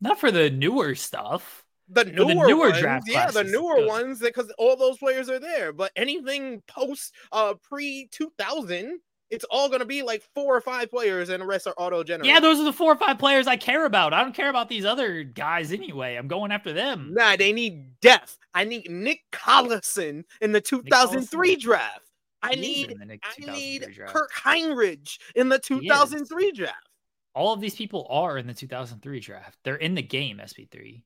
[0.00, 1.64] not for the newer stuff.
[1.88, 5.38] The the newer, newer ones, draft yeah, the newer ones, because all those players are
[5.38, 5.72] there.
[5.72, 10.90] But anything post uh pre two thousand, it's all gonna be like four or five
[10.90, 12.34] players, and the rest are auto generated.
[12.34, 14.12] Yeah, those are the four or five players I care about.
[14.12, 16.16] I don't care about these other guys anyway.
[16.16, 17.12] I'm going after them.
[17.14, 18.38] Nah, they need depth.
[18.54, 22.00] I need Nick Collison in the 2003 draft.
[22.42, 24.12] I need in the Nick I need draft.
[24.12, 26.88] Kirk Hinrich in the 2003 draft.
[27.34, 29.58] All of these people are in the 2003 draft.
[29.64, 31.02] They're in the game, SP3.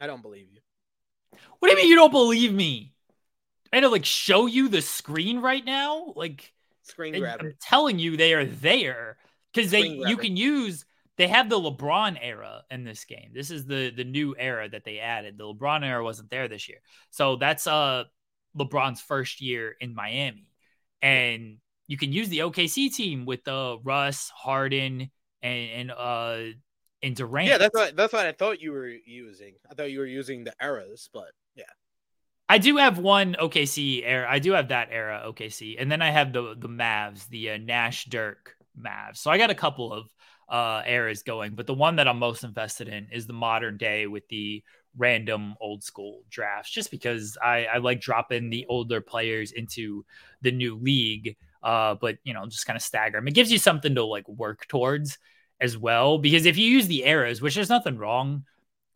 [0.00, 0.60] I don't believe you.
[1.58, 2.92] What do you mean you don't believe me?
[3.72, 6.12] I to like show you the screen right now.
[6.16, 9.18] Like Screen grab I'm telling you, they are there
[9.52, 10.84] because they you can use.
[11.16, 13.30] They have the LeBron era in this game.
[13.34, 15.36] This is the the new era that they added.
[15.38, 16.78] The LeBron era wasn't there this year,
[17.10, 18.04] so that's uh
[18.56, 20.48] LeBron's first year in Miami,
[21.02, 25.10] and you can use the OKC team with uh, Russ, Harden,
[25.42, 26.38] and and uh
[27.06, 27.48] and Durant.
[27.48, 29.54] Yeah, that's what that's what I thought you were using.
[29.70, 31.64] I thought you were using the eras, but yeah.
[32.48, 34.26] I do have one OKC era.
[34.28, 37.58] I do have that era OKC, and then I have the the Mavs, the uh,
[37.58, 39.18] Nash Dirk Mavs.
[39.18, 40.06] So I got a couple of
[40.48, 44.06] uh eras going, but the one that I'm most invested in is the modern day
[44.06, 44.62] with the
[44.98, 50.04] random old school drafts, just because I, I like dropping the older players into
[50.42, 51.36] the new league.
[51.62, 53.28] Uh, but you know, just kind of stagger them.
[53.28, 55.18] It gives you something to like work towards
[55.60, 56.18] as well.
[56.18, 58.44] Because if you use the eras, which there's nothing wrong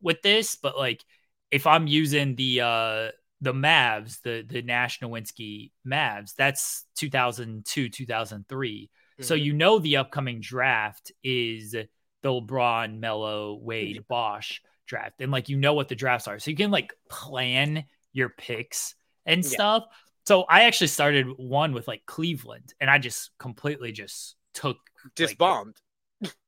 [0.00, 1.04] with this, but like
[1.50, 3.08] if I'm using the uh
[3.40, 8.90] the Mavs, the the Nash Nowitzki Mavs, that's 2002, 2003.
[9.20, 9.44] So Mhm.
[9.44, 11.88] you know the upcoming draft is the
[12.28, 16.56] LeBron, Melo, Wade, Bosh draft, and like you know what the drafts are, so you
[16.56, 18.94] can like plan your picks
[19.26, 19.48] and Yeah.
[19.48, 19.84] stuff.
[20.26, 24.78] So I actually started one with like Cleveland, and I just completely just took
[25.16, 25.76] just like, bombed.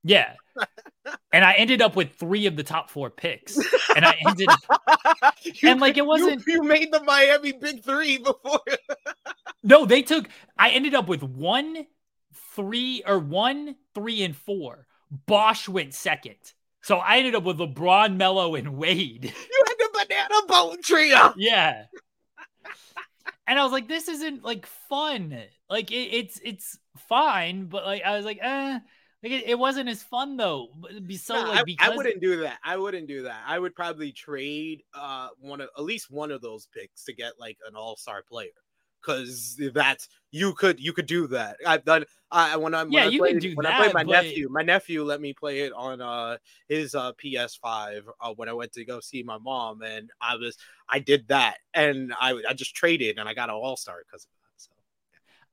[0.04, 0.34] Yeah,
[1.32, 3.56] and I ended up with three of the top four picks,
[3.96, 4.48] and I ended
[5.44, 8.60] You- and like it wasn't You, made the Miami Big Three before.
[9.64, 10.28] No, they took.
[10.58, 11.86] I ended up with one,
[12.56, 14.88] three, or one, three, and four.
[15.26, 16.34] Bosh went second,
[16.80, 19.24] so I ended up with LeBron, Melo, and Wade.
[19.50, 21.32] you had the banana boat trio.
[21.36, 21.84] yeah,
[23.46, 25.38] and I was like, "This isn't like fun.
[25.68, 28.78] Like it, it's it's fine, but like I was like, eh."
[29.22, 30.68] Like it, it wasn't as fun though.
[31.06, 32.58] Be so Nah, like I, because I wouldn't do that.
[32.64, 33.42] I wouldn't do that.
[33.46, 37.34] I would probably trade uh one of at least one of those picks to get
[37.38, 38.50] like an all star player.
[39.04, 41.56] Cause that's you could you could do that.
[41.66, 43.94] I've done I when I when Yeah, I you played, can do when I played
[43.94, 44.48] my but- nephew.
[44.48, 46.36] My nephew let me play it on uh
[46.68, 50.56] his uh PS5 uh, when I went to go see my mom, and I was
[50.88, 54.24] I did that, and I I just traded and I got an all star because
[54.24, 54.41] of that.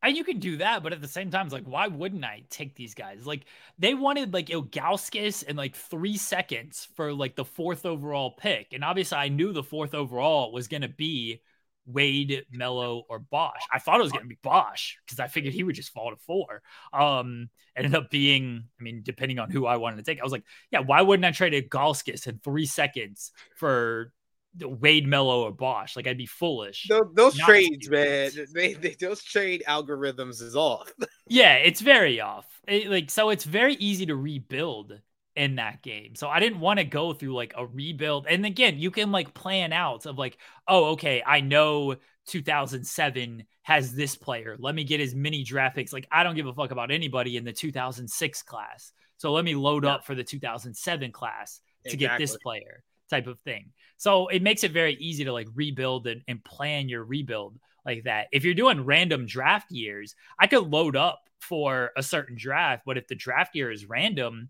[0.02, 2.44] And you can do that, but at the same time, it's like, why wouldn't I
[2.50, 3.28] take these guys?
[3.28, 3.44] Like,
[3.78, 8.72] they wanted like Ilgauskas in like three seconds for like the fourth overall pick.
[8.72, 11.42] And obviously, I knew the fourth overall was going to be
[11.86, 13.62] Wade, Melo, or Bosh.
[13.74, 16.12] I thought it was going to be Bosh because I figured he would just fall
[16.12, 16.62] to four.
[16.94, 20.32] Um, ended up being, I mean, depending on who I wanted to take, I was
[20.32, 24.14] like, yeah, why wouldn't I trade Ilgauskas in three seconds for
[24.62, 25.96] Wade, Melo, or Bosh?
[25.96, 26.88] Like, I'd be foolish.
[26.90, 30.92] those, those trades, man, they, they those trade algorithms is off.
[31.32, 32.48] Yeah, it's very off.
[32.68, 35.00] It- like so it's very easy to rebuild
[35.36, 36.16] in that game.
[36.16, 38.26] So I didn't want to go through like a rebuild.
[38.28, 40.38] And again, you can like plan out of like,
[40.68, 44.56] oh, okay, I know 2007 has this player.
[44.60, 45.94] Let me get as many draft picks.
[45.94, 48.92] Like I don't give a fuck about anybody in the 2006 class.
[49.18, 49.96] So let me load Yeah.
[49.96, 52.84] up for the 2007 class to get this player.
[53.10, 53.72] Type of thing.
[53.98, 58.04] So it makes it very easy to like rebuild and, and plan your rebuild like
[58.04, 58.28] that.
[58.32, 62.98] If you're doing random draft years, I could load up for a certain draft, but
[62.98, 64.50] if the draft year is random,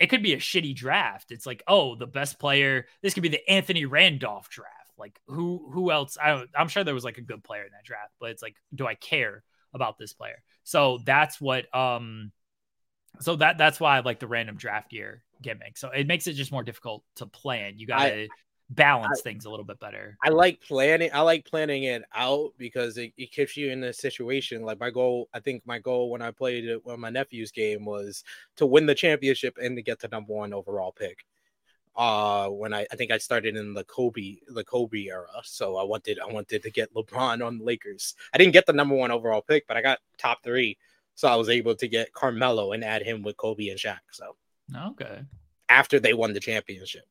[0.00, 1.30] it could be a shitty draft.
[1.30, 2.86] It's like, oh, the best player.
[3.02, 4.70] This could be the Anthony Randolph draft.
[4.98, 6.16] Like who who else?
[6.22, 8.56] I I'm sure there was like a good player in that draft, but it's like,
[8.74, 9.42] do I care
[9.72, 10.42] about this player?
[10.62, 12.32] So that's what um
[13.20, 15.76] so that that's why I like the random draft year gimmick.
[15.76, 17.74] So it makes it just more difficult to plan.
[17.76, 18.28] You gotta
[18.70, 20.16] balance I, things a little bit better.
[20.24, 21.10] I like planning.
[21.12, 24.62] I like planning it out because it, it keeps you in a situation.
[24.62, 27.84] Like my goal, I think my goal when I played it when my nephew's game
[27.84, 28.24] was
[28.56, 31.24] to win the championship and to get the number one overall pick
[31.96, 35.28] uh when I, I think I started in the Kobe the Kobe era.
[35.44, 38.14] So I wanted I wanted to get LeBron on the Lakers.
[38.32, 40.76] I didn't get the number one overall pick, but I got top three.
[41.14, 44.00] So I was able to get Carmelo and add him with Kobe and Shaq.
[44.10, 44.34] So
[44.76, 45.22] okay.
[45.68, 47.04] After they won the championship.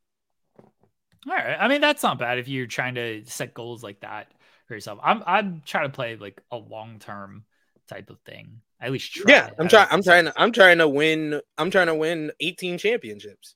[0.60, 1.58] All right.
[1.60, 4.32] I mean, that's not bad if you're trying to set goals like that
[4.68, 5.00] for yourself.
[5.02, 7.46] I'm I'm trying to play like a long term
[7.88, 8.62] type of thing.
[8.80, 9.26] At least try.
[9.28, 9.88] Yeah, I'm trying.
[9.92, 10.26] I'm trying.
[10.26, 11.42] To, I'm trying to win.
[11.58, 13.56] I'm trying to win 18 championships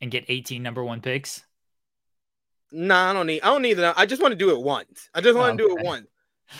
[0.00, 1.44] and get 18 number one picks?
[2.72, 3.42] No, nah, I don't need.
[3.42, 3.94] I don't need that.
[3.96, 5.08] I just want to do it once.
[5.14, 5.74] I just want oh, to okay.
[5.74, 6.06] do it once.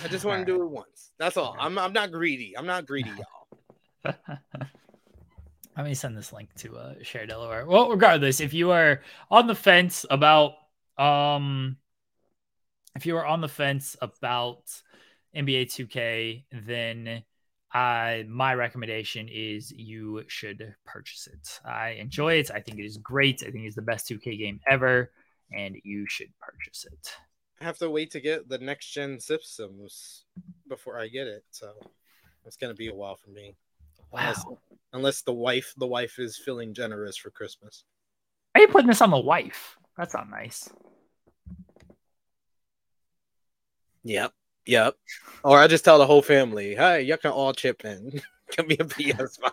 [0.04, 1.12] I just want to do it once.
[1.18, 1.56] That's all.
[1.58, 1.78] I'm.
[1.78, 2.54] I'm not greedy.
[2.56, 3.10] I'm not greedy,
[4.04, 4.14] y'all.
[5.76, 7.66] Let me send this link to uh, Cher Delaware.
[7.66, 10.54] Well, regardless, if you are on the fence about
[10.96, 11.76] um,
[12.94, 14.62] if you are on the fence about
[15.34, 17.22] NBA 2K, then
[17.74, 21.60] uh, my recommendation is you should purchase it.
[21.62, 22.50] I enjoy it.
[22.50, 23.42] I think it is great.
[23.42, 25.10] I think it's the best 2K game ever,
[25.52, 27.10] and you should purchase it.
[27.60, 30.24] I have to wait to get the next gen systems
[30.68, 31.72] before I get it, so
[32.46, 33.56] it's gonna be a while for me.
[34.10, 34.20] Wow.
[34.20, 34.44] Unless,
[34.92, 37.84] unless the wife the wife is feeling generous for Christmas.
[38.54, 39.76] Are you putting this on the wife?
[39.96, 40.68] That's not nice.
[44.04, 44.32] Yep.
[44.66, 44.96] Yep.
[45.44, 48.20] Or I just tell the whole family, hey, you can all chip in.
[48.56, 49.52] Give me a PS5.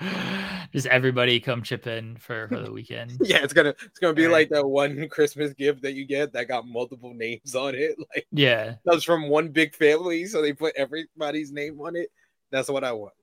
[0.72, 3.18] just everybody come chip in for, for the weekend.
[3.20, 6.48] yeah, it's gonna it's gonna be like that one Christmas gift that you get that
[6.48, 7.96] got multiple names on it.
[7.98, 12.10] Like yeah, that's from one big family, so they put everybody's name on it.
[12.50, 13.14] That's what I want.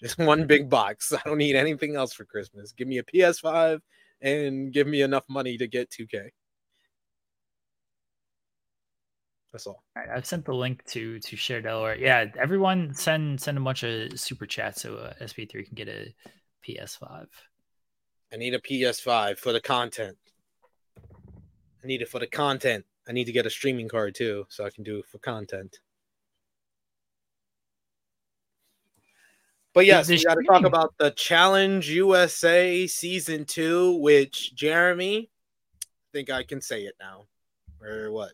[0.00, 1.12] Just one big box.
[1.12, 2.72] I don't need anything else for Christmas.
[2.72, 3.80] Give me a PS5
[4.20, 6.30] and give me enough money to get 2K.
[9.52, 9.84] That's all.
[9.96, 11.96] all right, I've sent the link to to Cher Delaware.
[11.96, 16.12] Yeah, everyone send send a bunch of super chats so uh, SP3 can get a
[16.66, 17.26] PS5.
[18.32, 20.16] I need a PS5 for the content.
[20.98, 22.84] I need it for the content.
[23.08, 25.78] I need to get a streaming card too, so I can do it for content.
[29.74, 35.28] But yes, we got to talk about the Challenge USA season two, which Jeremy,
[35.82, 37.24] I think I can say it now.
[37.82, 38.32] Or what?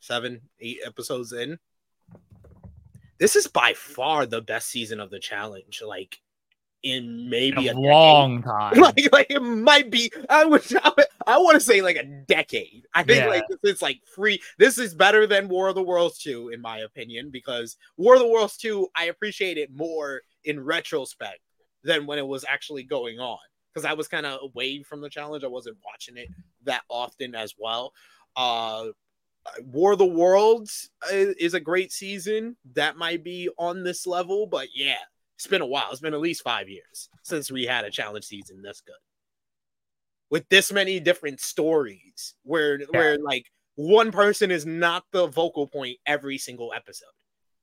[0.00, 1.58] seven, eight episodes in.
[3.18, 5.82] This is by far the best season of the challenge.
[5.86, 6.18] Like
[6.82, 8.78] in maybe a, a long time.
[8.78, 10.10] Like, like it might be.
[10.28, 10.62] I would.
[10.84, 10.92] I,
[11.26, 12.86] I want to say like a decade.
[12.94, 13.28] I think yeah.
[13.28, 14.40] like it's like free.
[14.58, 18.20] This is better than War of the Worlds two, in my opinion, because War of
[18.20, 21.40] the Worlds two, I appreciate it more in retrospect
[21.82, 23.38] than when it was actually going on.
[23.72, 25.44] Because I was kind of away from the challenge.
[25.44, 26.28] I wasn't watching it
[26.64, 27.92] that often as well.
[28.36, 28.86] Uh,
[29.62, 32.56] War of the Worlds is a great season.
[32.74, 34.98] That might be on this level, but yeah,
[35.36, 35.88] it's been a while.
[35.90, 38.94] It's been at least five years since we had a challenge season this good.
[40.30, 42.86] With this many different stories where yeah.
[42.90, 47.06] where like one person is not the vocal point every single episode.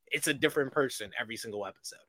[0.08, 2.00] It's a different person every single episode.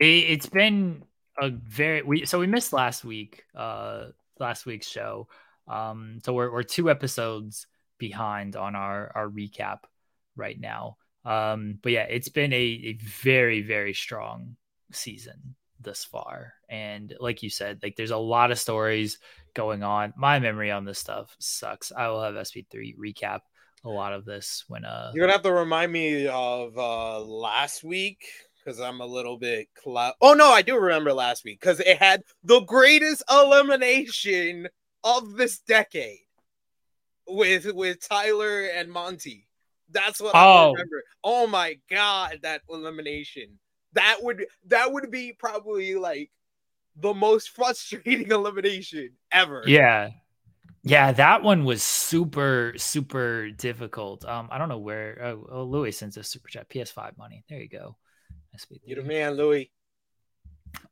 [0.00, 1.04] It's been
[1.38, 4.06] a very we so we missed last week, uh
[4.38, 5.28] last week's show.
[5.68, 7.66] Um, so we're, we're two episodes
[7.98, 9.78] behind on our, our recap
[10.36, 10.96] right now.
[11.24, 14.56] Um, but yeah, it's been a, a very, very strong
[14.92, 16.54] season thus far.
[16.68, 19.18] And like you said, like there's a lot of stories
[19.54, 20.12] going on.
[20.16, 21.92] My memory on this stuff sucks.
[21.92, 23.40] I will have SP3 recap
[23.86, 27.84] a lot of this when uh you're gonna have to remind me of uh last
[27.84, 28.24] week
[28.64, 30.14] because I'm a little bit cloud.
[30.20, 34.68] Oh no, I do remember last week because it had the greatest elimination
[35.02, 36.18] of this decade
[37.28, 39.46] with with Tyler and Monte.
[39.90, 40.38] That's what oh.
[40.38, 41.02] I remember.
[41.22, 43.58] Oh my god, that elimination.
[43.92, 46.30] That would that would be probably like
[46.96, 49.64] the most frustrating elimination ever.
[49.66, 50.10] Yeah.
[50.86, 54.22] Yeah, that one was super, super difficult.
[54.26, 55.18] Um, I don't know where.
[55.24, 56.68] Oh, oh Louis sends a super chat.
[56.68, 57.42] PS5 money.
[57.48, 57.96] There you go.
[58.84, 59.70] You the man, Louis.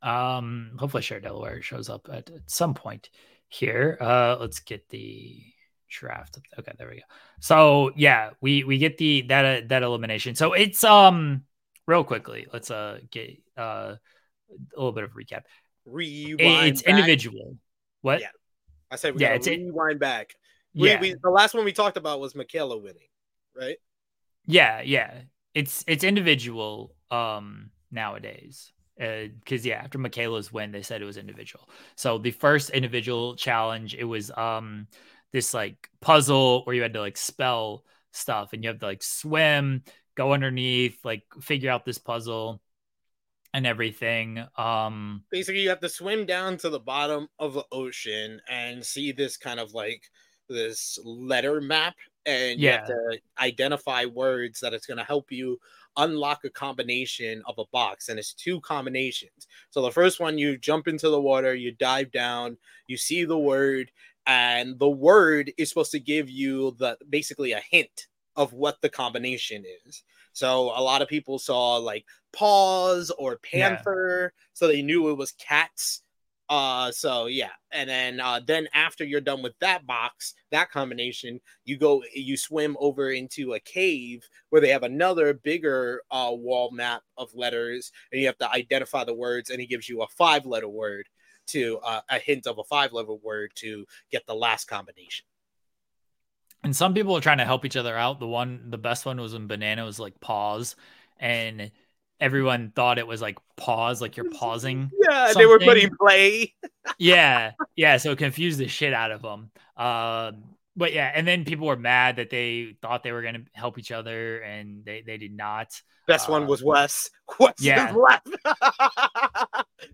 [0.02, 3.10] Um, hopefully, Cher Delaware shows up at, at some point
[3.48, 3.96] here.
[4.00, 5.42] Uh, let's get the
[5.90, 6.38] draft.
[6.58, 7.02] Okay, there we go.
[7.40, 10.34] So yeah, we we get the that uh, that elimination.
[10.34, 11.42] So it's um
[11.86, 12.46] real quickly.
[12.52, 13.96] Let's uh get uh
[14.50, 15.42] a little bit of recap.
[15.84, 16.68] Rewind.
[16.68, 16.90] It's back.
[16.90, 17.56] individual.
[18.02, 18.20] What?
[18.20, 18.28] Yeah.
[18.90, 20.34] I said we Yeah, it's- rewind back.
[20.74, 21.00] We, Yeah.
[21.00, 23.08] we, the last one we talked about was Michaela winning,
[23.54, 23.76] right?
[24.46, 25.22] Yeah, yeah.
[25.54, 28.72] It's it's individual um nowadays.
[29.00, 31.68] Uh cuz yeah, after Michaela's win, they said it was individual.
[31.96, 34.88] So the first individual challenge, it was um
[35.32, 39.02] this like puzzle where you had to like spell stuff and you have to like
[39.02, 39.82] swim,
[40.16, 42.60] go underneath, like figure out this puzzle
[43.54, 44.44] and everything.
[44.56, 49.12] Um Basically, you have to swim down to the bottom of the ocean and see
[49.12, 50.02] this kind of like
[50.48, 51.94] this letter map,
[52.26, 52.86] and you have Yeah.
[52.86, 55.58] to identify words that it's going to help you
[55.96, 60.56] unlock a combination of a box and it's two combinations so the first one you
[60.56, 63.90] jump into the water you dive down you see the word
[64.26, 68.88] and the word is supposed to give you the basically a hint of what the
[68.88, 73.68] combination is so a lot of people saw like paws or Yeah.
[73.68, 76.02] panther so they knew it was cats
[76.48, 81.40] uh so yeah and then uh then after you're done with that box that combination
[81.64, 86.70] you go you swim over into a cave where they have another bigger uh wall
[86.72, 90.06] map of letters and you have to identify the words and he gives you a
[90.08, 91.08] five letter word
[91.46, 95.24] to uh, a hint of a five letter word to get the last combination
[96.64, 98.20] and some people are trying to help each other out.
[98.20, 100.76] The one the best one was when banana was like pause
[101.18, 101.70] and
[102.22, 104.90] everyone thought it was like pause, like you're pausing.
[105.08, 106.54] yeah they were putting play
[106.98, 107.96] yeah, yeah.
[107.98, 109.50] So it confused the shit out of them.
[109.76, 110.44] Um,
[110.74, 113.92] but yeah, and then people were mad that they thought they were gonna help each
[113.92, 115.68] other, and they they did not.
[116.06, 117.10] Best one Uh, was Wes.
[117.38, 117.92] Wes yeah.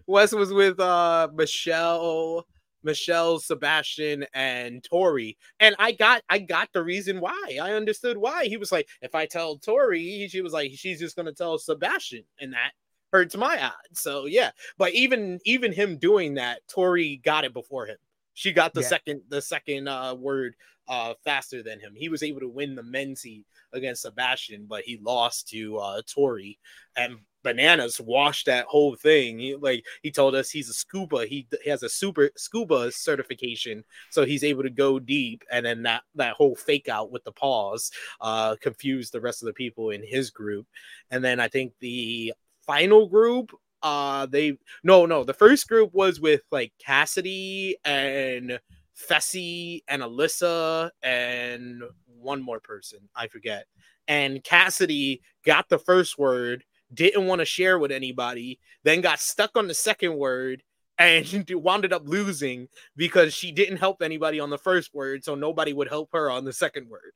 [0.07, 2.47] Wes was with uh Michelle,
[2.83, 5.37] Michelle, Sebastian, and Tori.
[5.61, 7.59] And I got I got the reason why.
[7.61, 8.47] I understood why.
[8.47, 12.24] He was like, if I tell Tori, she was like, she's just gonna tell Sebastian,
[12.41, 12.72] and that
[13.12, 14.01] hurts my odds.
[14.01, 14.51] So yeah.
[14.76, 17.97] But even even him doing that, Tori got it before him.
[18.35, 18.89] She got the Yeah.
[18.89, 20.55] second the second uh word
[20.89, 21.95] uh faster than him.
[21.97, 26.03] He was able to win the men's heat against Sebastian, but he lost to uh
[26.07, 26.59] Tori
[26.97, 27.18] and
[27.49, 29.39] Bananas washed that whole thing.
[29.39, 31.25] He, like he told us he's a scuba.
[31.25, 35.45] He, he has a super scuba certification, so he's able to go deep.
[35.51, 37.91] And then that that whole fake out with the paws
[38.21, 40.67] uh confused the rest of the people in his group.
[41.11, 42.35] And then I think the
[42.67, 43.51] final group
[43.83, 48.61] uh they no no the first group was with like Cassidy and
[48.95, 53.67] Fessy and Alyssa and one more person I forget
[54.09, 59.51] and Cassidy got the first word didn't want to share with anybody then got stuck
[59.57, 60.62] on the second word
[60.99, 65.72] and wound up losing because she didn't help anybody on the first word so nobody
[65.72, 67.12] would help her on the second word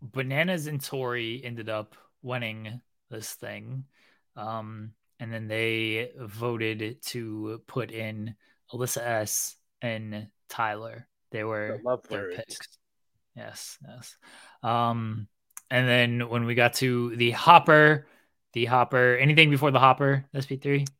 [0.00, 2.80] Bananas and Tori ended up winning
[3.10, 3.84] this thing,
[4.36, 8.34] um, and then they voted to put in
[8.72, 11.08] Alyssa S and Tyler.
[11.30, 12.36] They were love their words.
[12.36, 12.78] picks.
[13.34, 14.16] Yes, yes.
[14.62, 15.28] Um,
[15.70, 18.06] and then when we got to the Hopper,
[18.52, 20.90] the Hopper, anything before the Hopper, SP3?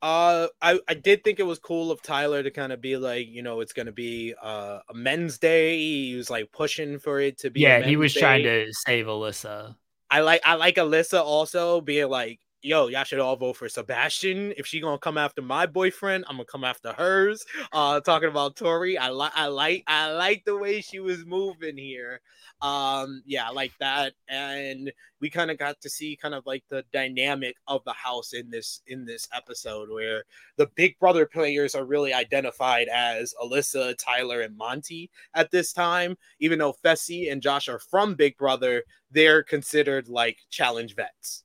[0.00, 3.28] Uh, I, I did think it was cool of Tyler to kind of be like,
[3.28, 5.78] you know, it's gonna be uh, a men's day.
[5.78, 7.68] He was like pushing for it to be.
[7.68, 8.14] a Yeah, he was day.
[8.14, 9.76] trying to save Alyssa.
[10.10, 14.54] I like I like Alyssa also being like, yo, y'all should all vote for Sebastian.
[14.56, 17.44] If she gonna come after my boyfriend, I'm gonna come after hers.
[17.72, 21.76] Uh, talking about Tori, I like I like I like the way she was moving
[21.76, 22.20] here.
[22.60, 26.64] Um, yeah, I like that, and we kind of got to see kind of like
[26.68, 30.24] the dynamic of the house in this in this episode where
[30.56, 36.16] the Big Brother players are really identified as Alyssa, Tyler, and Monte at this time.
[36.38, 41.44] Even though Fessy and Josh are from Big Brother, they're considered like challenge vets.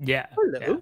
[0.00, 0.26] Yeah.
[0.34, 0.58] Hello.
[0.60, 0.76] yeah.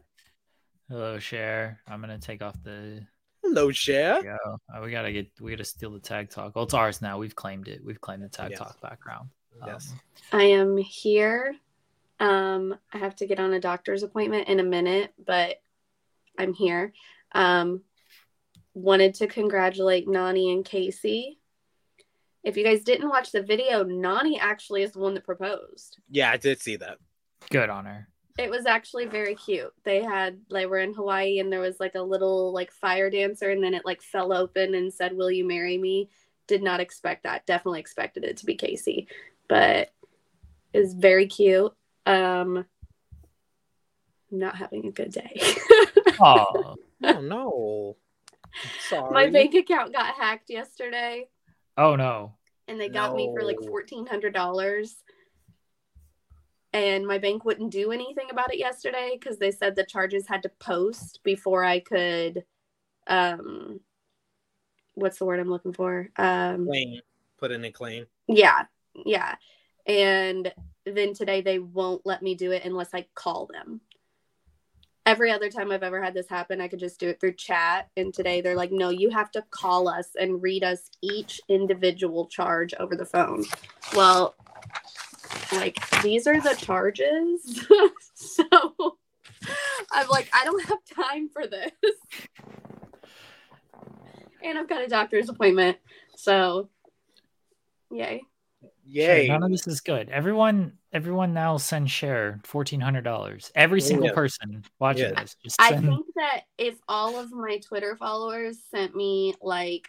[0.89, 1.81] Hello, Cher.
[1.87, 3.05] I'm gonna take off the
[3.43, 4.23] Hello, Cher.
[4.23, 4.59] There we go.
[4.73, 6.55] Uh, we gotta get we gotta steal the tag talk.
[6.55, 7.19] Well, it's ours now.
[7.19, 7.85] We've claimed it.
[7.85, 8.59] We've claimed the tag Yes.
[8.61, 9.31] talk background.
[9.61, 9.93] Um, Yes.
[10.33, 11.57] I am here.
[12.21, 15.61] Um, I have to get on a doctor's appointment in a minute, but
[16.39, 16.93] I'm here.
[17.33, 17.83] Um,
[18.75, 21.37] wanted to congratulate Nany and Kaycee.
[22.45, 25.99] If you guys didn't watch the video, Nany actually is the one that proposed.
[26.09, 26.99] Yeah, I did see that.
[27.51, 28.09] Good on her.
[28.39, 29.73] It was actually very cute.
[29.83, 33.51] They had like we're in Hawaii and there was like a little like fire dancer
[33.51, 36.09] and then it like fell open and said, "Will you marry me?"
[36.47, 37.47] Did not expect that.
[37.47, 39.09] Definitely expected it to be Kaycee,
[39.49, 39.93] but
[40.73, 41.75] it was very cute.
[42.07, 42.65] Um
[44.31, 45.41] not having a good day.
[46.21, 46.75] Oh,
[47.05, 47.97] Oh no.
[48.89, 49.13] Sorry.
[49.13, 51.29] My bank account got hacked yesterday
[51.77, 52.35] oh no.
[52.67, 54.95] and they got me for like $1,400.
[56.73, 60.43] And my bank wouldn't do anything about it yesterday because they said the charges had
[60.43, 62.45] to post before I could,
[63.07, 63.81] um,
[64.95, 66.11] what's the word I'm looking for?
[66.17, 67.01] Um, claim.
[67.39, 68.07] Put in a claim.
[68.27, 68.65] Yeah,
[69.07, 69.37] yeah.
[69.87, 70.53] And
[70.85, 73.81] then today they won't let me do it unless I call them.
[75.07, 77.89] Every other time I've ever had this happen, I could just do it through chat.
[77.97, 82.27] And today they're like, no, you have to call us and read us each individual
[82.27, 83.45] charge over the phone.
[83.97, 84.35] Well,
[85.53, 87.67] like, these are the charges.
[88.15, 88.45] so
[89.93, 91.73] I'm like, I don't have time for this.
[94.43, 95.79] And I've got a doctor's appointment.
[96.17, 96.69] So,
[97.91, 98.23] yay.
[98.85, 99.29] Yay.
[99.29, 100.09] None of this is good.
[100.09, 103.53] Everyone, everyone now send Cher fourteen hundred dollars.
[103.55, 104.15] Every oh, single Yeah.
[104.15, 105.21] person watching Yeah.
[105.21, 109.89] this, just I think that if all of my Twitter followers sent me like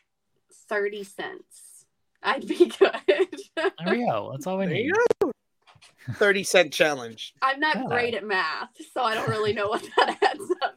[0.68, 1.69] 30 cents,
[2.24, 2.92] I'd be good.
[3.56, 4.30] there we go.
[4.32, 4.86] That's all we There need.
[4.88, 5.32] you go.
[6.14, 7.34] 30 cent challenge.
[7.42, 7.84] I'm not Yeah.
[7.88, 10.76] great at math, so I don't really know what that adds up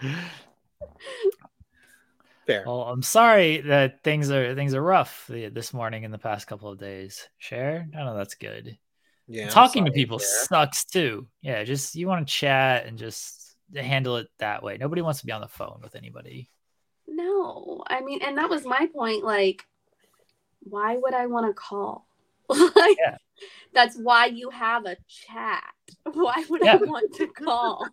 [0.00, 0.10] to.
[2.46, 2.64] Fair.
[2.66, 6.70] Well, I'm sorry that things are things are rough this morning in the past couple
[6.70, 7.28] of days.
[7.38, 8.78] Cher, I know that's good.
[9.28, 9.44] Yeah.
[9.44, 10.46] I'm Talking to people Sarah.
[10.66, 11.28] sucks too.
[11.42, 14.78] Yeah, just you want to chat and just handle it that way.
[14.78, 16.50] Nobody wants to be on the phone with anybody.
[17.20, 19.24] No, I mean, and that was my point.
[19.24, 19.64] Like,
[20.62, 22.06] why would I want to call?
[22.48, 23.16] like, Yeah.
[23.72, 25.64] that's why you have a chat.
[26.14, 26.74] Why would Yeah.
[26.74, 27.86] I want to call?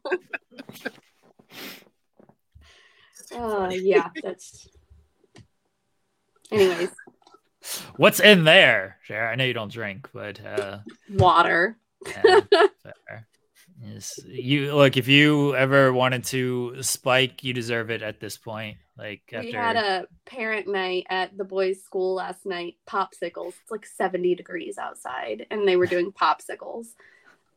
[3.33, 4.69] Oh, yeah, that's.
[6.51, 6.89] Anyways,
[7.97, 9.27] What's in there, Cher?
[9.27, 11.77] I know you don't drink, but uh, water.
[12.05, 12.39] yeah,
[14.25, 14.95] you look.
[14.95, 18.77] If you ever wanted to spike, you deserve it at this point.
[18.97, 22.75] Like after We had a parent night at the boys' school last night.
[22.87, 23.53] Popsicles.
[23.61, 26.87] It's like 70 degrees outside, and they were doing popsicles.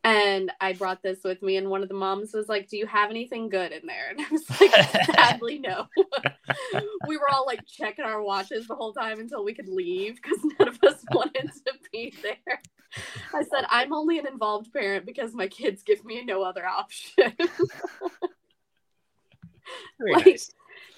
[0.02, 2.86] And I brought this with me, and one of the moms was like, Do you
[2.86, 4.08] have anything good in there?
[4.10, 4.72] And I was like,
[5.14, 5.86] Sadly, no.
[7.06, 10.38] we were all like checking our watches the whole time until we could leave because
[10.58, 12.60] none of us wanted to be there.
[13.34, 17.32] I said, I'm only an involved parent because my kids give me no other option.
[19.98, 20.50] Very Like- nice.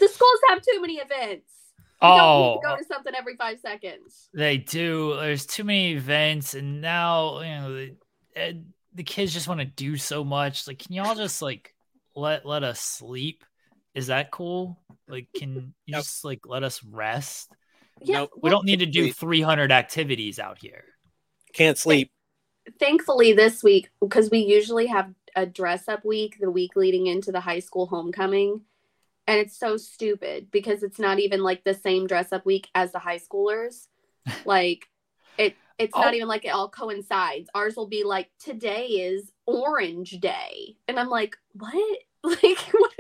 [0.03, 1.53] The schools have too many events.
[1.79, 2.77] You oh, don't need to go oh.
[2.79, 4.29] to something every five seconds.
[4.35, 5.15] They do.
[5.17, 7.87] There's too many events, and now you know
[8.35, 8.63] the,
[8.95, 10.67] the kids just want to do so much.
[10.67, 11.73] Like, can y'all just like
[12.17, 13.45] let let us sleep?
[13.95, 14.81] Is that cool?
[15.09, 15.55] Like, can
[15.87, 16.03] you Nope.
[16.03, 17.53] just like let us rest?
[18.01, 18.31] Yeah, Nope.
[18.43, 19.17] We don't need to do Sleep.
[19.17, 20.85] 300 activities out here.
[21.53, 22.11] Can't sleep.
[22.81, 27.31] Thankfully, this week because we usually have a dress up week the week leading into
[27.31, 28.63] the high school homecoming,
[29.27, 32.93] and it's so stupid because it's not even like the same dress up week as
[32.93, 33.87] the high schoolers.
[34.45, 34.89] like
[35.39, 36.01] it, it's Oh.
[36.01, 37.49] not even like it all coincides.
[37.55, 41.99] Ours will be like today is Orange Day, and I'm like, what?
[42.25, 42.93] Like what?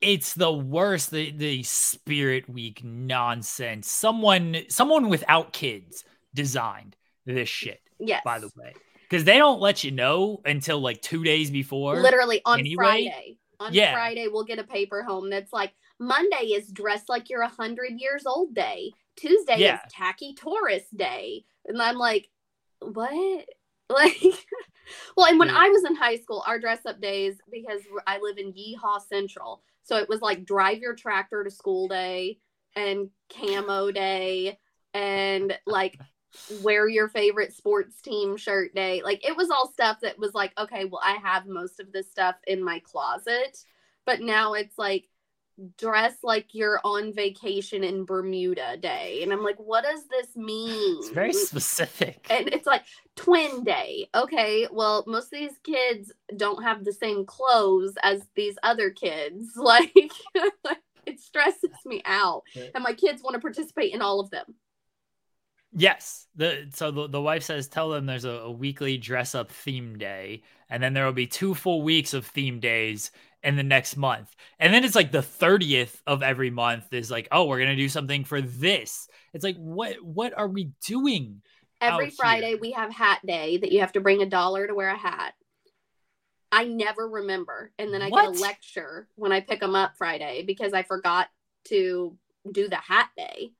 [0.00, 1.10] It's the worst.
[1.10, 3.90] The the Spirit Week nonsense.
[3.90, 6.04] Someone someone without kids
[6.34, 6.96] designed
[7.26, 7.80] this shit.
[7.98, 8.22] Yes.
[8.24, 12.00] By the way, because they don't let you know until like two days before.
[12.00, 12.76] literally on anyway?
[12.76, 13.38] Friday.
[13.60, 13.92] On Yeah.
[13.92, 17.92] Friday, we'll get a paper home that's like Monday is dressed like you're a hundred
[17.98, 18.92] years old day.
[19.16, 19.76] Tuesday Yeah.
[19.86, 22.28] is tacky tourist day, and I'm like,
[22.80, 23.46] what?
[23.88, 24.20] Like,
[25.16, 25.58] well, and when Yeah.
[25.58, 29.62] I was in high school, our dress up days because I live in Yeehaw Central,
[29.84, 32.38] so it was like drive your tractor to school day
[32.74, 34.58] and camo day
[34.92, 36.00] and like
[36.62, 39.02] wear your favorite sports team shirt day.
[39.04, 42.10] Like it was all stuff that was like, okay, well, I have most of this
[42.10, 43.58] stuff in my closet.
[44.04, 45.08] But now it's like
[45.78, 49.20] dress like you're on vacation in Bermuda day.
[49.22, 50.98] And I'm like, what does this mean?
[50.98, 52.26] It's very specific.
[52.30, 52.82] and it's like
[53.14, 54.08] twin day.
[54.14, 59.50] Okay, well, most of these kids don't have the same clothes as these other kids.
[59.66, 59.92] Like,
[61.06, 62.42] it stresses me out.
[62.74, 64.54] And my kids want to participate in all of them.
[65.76, 66.26] Yes.
[66.34, 69.98] The so the, the wife says tell them there's a, a weekly dress up theme
[69.98, 73.10] day, and then there will be two full weeks of theme days
[73.42, 74.34] in the next month.
[74.58, 77.90] And then it's like the 30th of every month is like, oh, we're gonna do
[77.90, 79.06] something for this.
[79.34, 81.42] It's like what what are we doing?
[81.82, 82.58] Every Friday here.
[82.58, 85.34] we have hat day that you have to bring a dollar to wear a hat.
[86.50, 87.70] I never remember.
[87.78, 91.28] And then I get a lecture when I pick them up Friday because I forgot
[91.64, 92.16] to
[92.50, 93.50] do the hat day.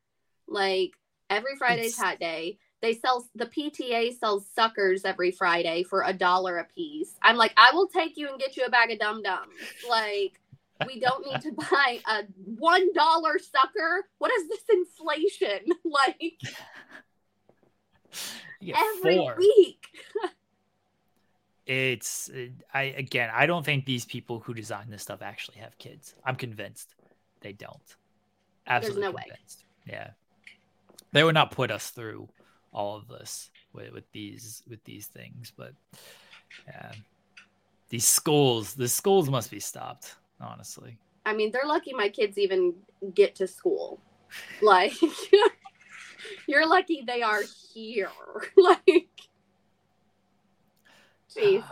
[0.48, 0.92] Like
[1.30, 2.58] Every Friday's It's- hat day.
[2.82, 7.16] They sell the PTA sells suckers every Friday for a dollar a piece.
[7.22, 9.54] I'm like, I will take you and get you a bag of dum dums.
[9.88, 10.38] Like,
[10.86, 14.04] we don't need to buy a one dollar sucker.
[14.18, 15.72] What is this inflation?
[15.84, 16.38] Like
[18.60, 19.36] get every four.
[19.38, 19.86] week.
[21.66, 22.30] It's
[22.72, 26.14] I again, I don't think these people who design this stuff actually have kids.
[26.24, 26.94] I'm convinced
[27.40, 27.96] they don't.
[28.66, 29.24] Absolutely no way.
[29.86, 30.10] Yeah.
[31.12, 32.28] They would not put us through
[32.72, 35.72] all of this with, with these with these things, but
[36.66, 36.92] yeah.
[37.88, 40.98] These schools, the schools must be stopped, honestly.
[41.24, 42.74] I mean, they're lucky my kids even
[43.14, 44.00] get to school.
[44.60, 44.92] Like,
[46.48, 47.42] you're lucky they are
[47.72, 48.10] here.
[48.56, 49.08] like,
[51.32, 51.64] Jesus.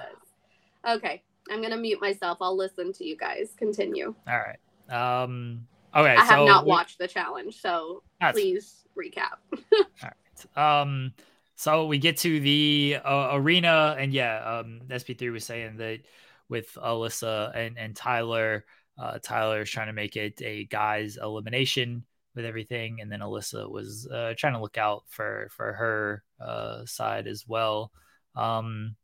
[0.89, 2.39] Okay, I'm gonna mute myself.
[2.41, 4.15] I'll listen to you guys continue.
[4.29, 4.59] All right.
[4.91, 5.67] Um
[5.97, 9.39] okay, I have so not we- watched the challenge, so That's please recap.
[9.73, 10.81] All right.
[10.81, 11.13] Um,
[11.57, 16.01] so we get to the uh, arena, and yeah, um, SP3 was saying that
[16.49, 18.65] with Alyssa and and Tyler,
[18.99, 23.71] uh, Tyler is trying to make it a guys elimination with everything, and then Alyssa
[23.71, 27.93] was uh, trying to look out for for her uh, side as well.
[28.35, 28.97] Um,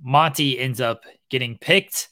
[0.00, 2.08] Monte ends up getting picked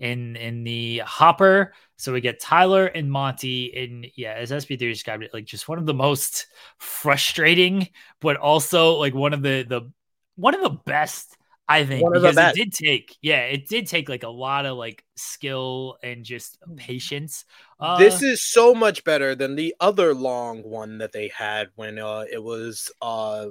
[0.00, 1.74] in in the hopper.
[1.96, 5.78] So we get Tyler and Monte in yeah, as SP3 described it, like just one
[5.78, 6.46] of the most
[6.78, 7.88] frustrating,
[8.20, 9.92] but also like one of the the
[10.36, 11.36] one of the best,
[11.68, 12.56] I think, One of the because best.
[12.56, 16.58] it did take, yeah, it did take like a lot of like skill and just
[16.76, 17.44] patience.
[17.78, 21.98] Uh, this is so much better than the other long one that they had when
[21.98, 23.46] uh it was uh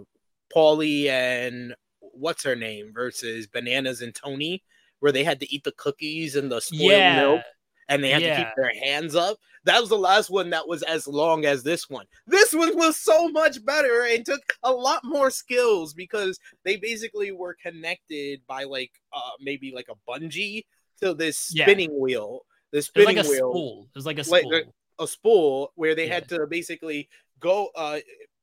[0.55, 4.63] Paulie and what's her name versus Bananas and Tony,
[4.99, 7.41] where they had to eat the cookies and the spoiled yeah, milk
[7.89, 9.37] and they had to keep their hands up.
[9.65, 12.05] That was the last one that was as long as this one.
[12.27, 17.31] This one was so much better and took a lot more skills because they basically
[17.31, 20.65] were connected by like uh maybe like a bungee
[21.01, 21.65] to this Yeah.
[21.65, 22.41] spinning wheel.
[22.71, 23.87] The it was spinning like a wheel spool.
[23.93, 24.55] It was like a Like, spool.
[24.55, 26.15] uh, a spool where they Yeah.
[26.15, 27.99] had to basically go uh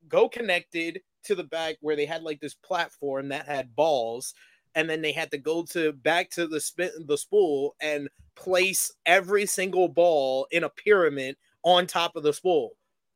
[0.09, 4.35] go connected to the back where they had like this platform that had balls
[4.77, 8.93] and then they had to go to back to the spin the spool and place
[9.07, 12.73] every single ball in a pyramid on top of the spool.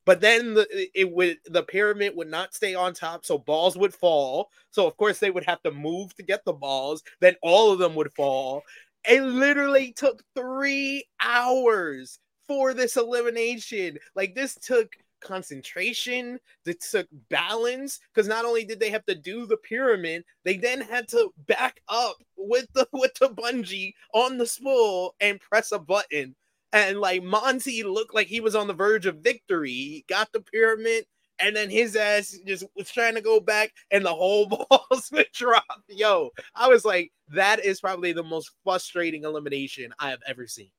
[0.07, 0.67] But then the,
[0.99, 4.51] it would the pyramid would not stay on top so balls would fall.
[4.71, 7.03] So of course they would have to move to get the balls.
[7.21, 8.63] Then all of them would fall.
[9.09, 13.99] It literally took three hours for this elimination.
[14.17, 18.01] Like this took concentration, it took balance.
[18.12, 21.81] Because not only did they have to do the pyramid, they then had to back
[21.89, 26.35] up with the with the bungee on the spool and press a button.
[26.73, 29.73] And like Monte looked like he was on the verge of victory.
[29.73, 31.05] He got the pyramid,
[31.41, 35.27] and then his ass just was trying to go back, and the whole balls would
[35.33, 35.64] drop.
[35.89, 40.71] Yo, I was like, that is probably the most frustrating elimination I have ever seen.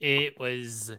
[0.00, 0.92] it was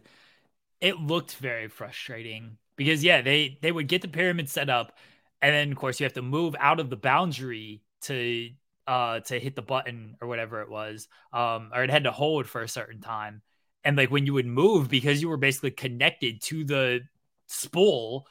[0.84, 4.92] it looked very frustrating because yeah they they would get the pyramid set up
[5.40, 8.50] and then of course you have to move out of the boundary to
[8.86, 12.46] uh to hit the button or whatever it was um or it had to hold
[12.46, 13.40] for a certain time.
[13.82, 17.00] And like when you would move because you were basically connected to the
[17.46, 18.26] spool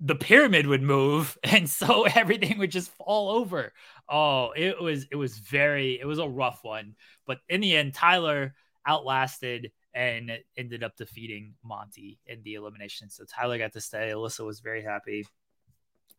[0.00, 3.72] the pyramid would move and so everything would just fall over.
[4.08, 6.94] Oh it was it was very it was a rough one.
[7.26, 8.54] But in the end tyler
[8.86, 13.10] outlasted and ended up defeating Monte in the elimination.
[13.10, 14.10] So Tyler got to stay.
[14.10, 15.26] Alyssa was very happy,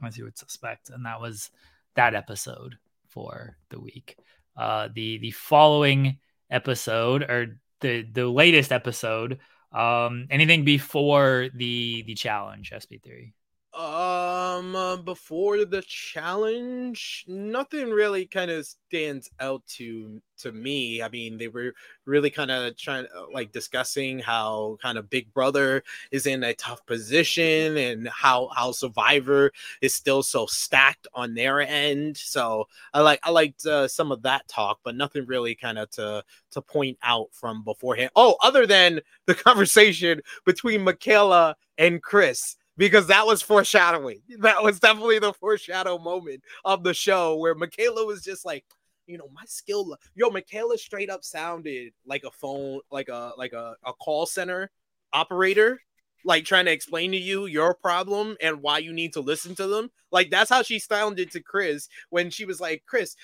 [0.03, 1.49] as you would suspect, and that was
[1.95, 4.17] that episode for the week.
[4.55, 6.19] Uh, the the following
[6.49, 9.39] episode or the the latest episode.
[9.71, 13.33] Um, anything before the the challenge SP3?
[13.73, 21.01] Um, uh, before the challenge, nothing really kind of stands out to to me.
[21.01, 21.73] I mean, they were
[22.05, 26.53] really kind of trying, uh, like, discussing how kind of Big Brother is in a
[26.53, 29.51] tough position and how how Survivor
[29.81, 32.15] is still so stacked on their end.
[32.17, 35.89] So I like I liked uh, some of that talk, but nothing really kind of
[35.91, 38.11] to to point out from beforehand.
[38.15, 44.21] Oh, other than the conversation between Michaela and Chris because that was foreshadowing.
[44.39, 48.65] That was definitely the foreshadow moment of the show where Michaela was just like,
[49.05, 49.95] you know, my skill.
[50.15, 54.71] Yo, Michaela straight up sounded like a phone, like a like a, a call center
[55.11, 55.79] operator,
[56.25, 59.67] like trying to explain to you your problem and why you need to listen to
[59.67, 59.91] them.
[60.11, 63.15] Like that's how she sounded to Chris when she was like, Chris,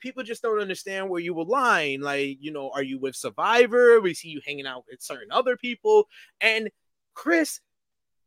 [0.00, 2.00] people just don't understand where you were lying.
[2.00, 4.00] Like, you know, are you with Survivor?
[4.00, 6.08] We see you hanging out with certain other people,
[6.40, 6.68] and
[7.14, 7.60] Chris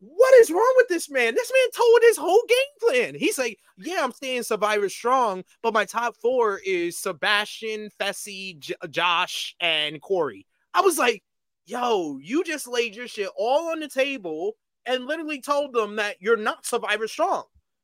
[0.02, 1.36] what is wrong with this man?
[1.36, 2.58] This man told his whole game
[2.90, 3.16] plan.
[3.16, 8.74] He's like, yeah, I'm staying Survivor strong, but my top four is Sebastian, Fessy, J-
[8.90, 10.48] Josh, and Corey.
[10.74, 11.22] I was like,
[11.68, 14.54] yo, you just laid your shit all on the table
[14.88, 17.44] and literally told them that you're not Survivor strong.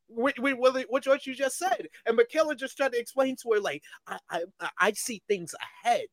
[0.09, 3.83] Which, which, what you just said, and Michaela just tried to explain to her like,
[4.07, 5.53] I, I, I see things
[5.83, 6.05] ahead.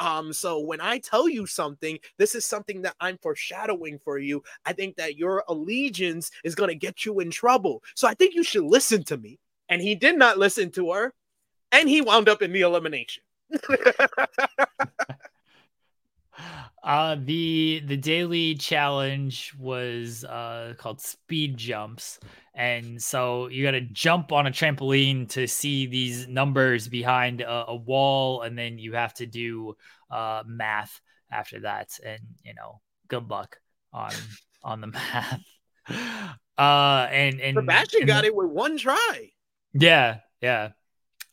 [0.00, 4.42] Um, so when I tell you something, this is something that I'm foreshadowing for you.
[4.64, 7.82] I think that your allegiance is going to get you in trouble.
[7.94, 9.38] So I think you should listen to me.
[9.68, 11.14] And he did not listen to her,
[11.70, 13.22] and he wound up in the elimination.
[16.82, 22.18] uh the the daily challenge was uh called speed jumps.
[22.54, 27.66] And so you got to jump on a trampoline to see these numbers behind a,
[27.68, 29.76] a, wall and then you have to do
[30.10, 31.00] uh math
[31.30, 31.98] after that.
[32.04, 33.58] And you know good luck
[33.92, 34.12] on
[34.62, 35.40] on the math.
[36.56, 39.30] Uh and and Sebastian and got it with one try.
[39.74, 40.70] Yeah yeah.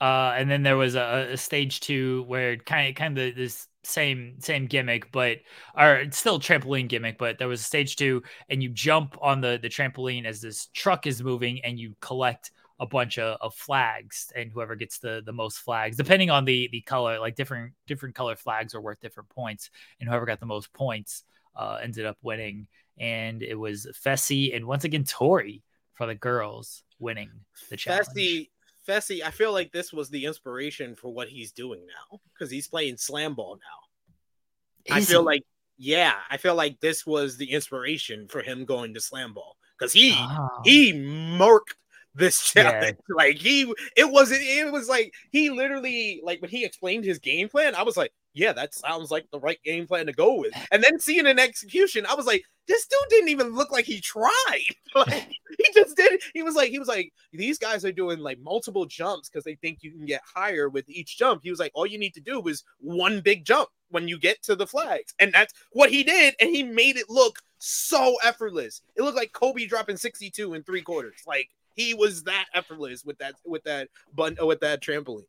[0.01, 3.67] Uh and then there was a, a stage two where kind of kind of this
[3.88, 5.38] same same gimmick, but
[5.77, 9.59] or still trampoline gimmick, but there was a stage two, and you jump on the
[9.61, 14.31] the trampoline as this truck is moving, and you collect a bunch of, of flags,
[14.35, 18.15] and whoever gets the the most flags, depending on the the color, like different different
[18.15, 19.69] color flags are worth different points,
[19.99, 21.23] and whoever got the most points
[21.55, 22.68] uh, ended up winning.
[22.99, 27.30] And it was Fessy and once again Tori for the girls winning
[27.69, 28.07] the challenge.
[28.07, 28.49] Fessy
[28.88, 32.68] Fessy, I feel like this was the inspiration for what he's doing now because he's
[32.68, 34.95] playing SlamBall now.
[34.97, 35.26] Is I feel he?
[35.26, 35.43] like,
[35.77, 40.15] yeah, I feel like this was the inspiration for him going to SlamBall because he
[40.18, 40.61] oh.
[40.64, 41.39] he ah.
[41.39, 41.76] murked
[42.15, 42.97] this challenge.
[42.97, 43.15] Yeah.
[43.15, 44.41] Like he, it wasn't.
[44.41, 47.76] It was like he literally like when he explained his game plan.
[47.76, 50.53] I was like, yeah, that sounds like the right game plan to go with.
[50.72, 53.99] And then seeing an execution, I was like, this dude didn't even look like he
[53.99, 54.30] tried.
[54.95, 56.22] like he just did.
[56.35, 59.55] He was like, he was like, these guys are doing like multiple jumps because they
[59.55, 61.41] think you can get higher with each jump.
[61.43, 64.43] He was like, all you need to do is one big jump when you get
[64.43, 65.15] to the flags.
[65.18, 66.35] And that's what he did.
[66.39, 68.81] And he made it look so effortless.
[68.95, 71.23] It looked like Kobe dropping 62 in three quarters.
[71.26, 75.26] Like he was that effortless with that with that bun with that trampoline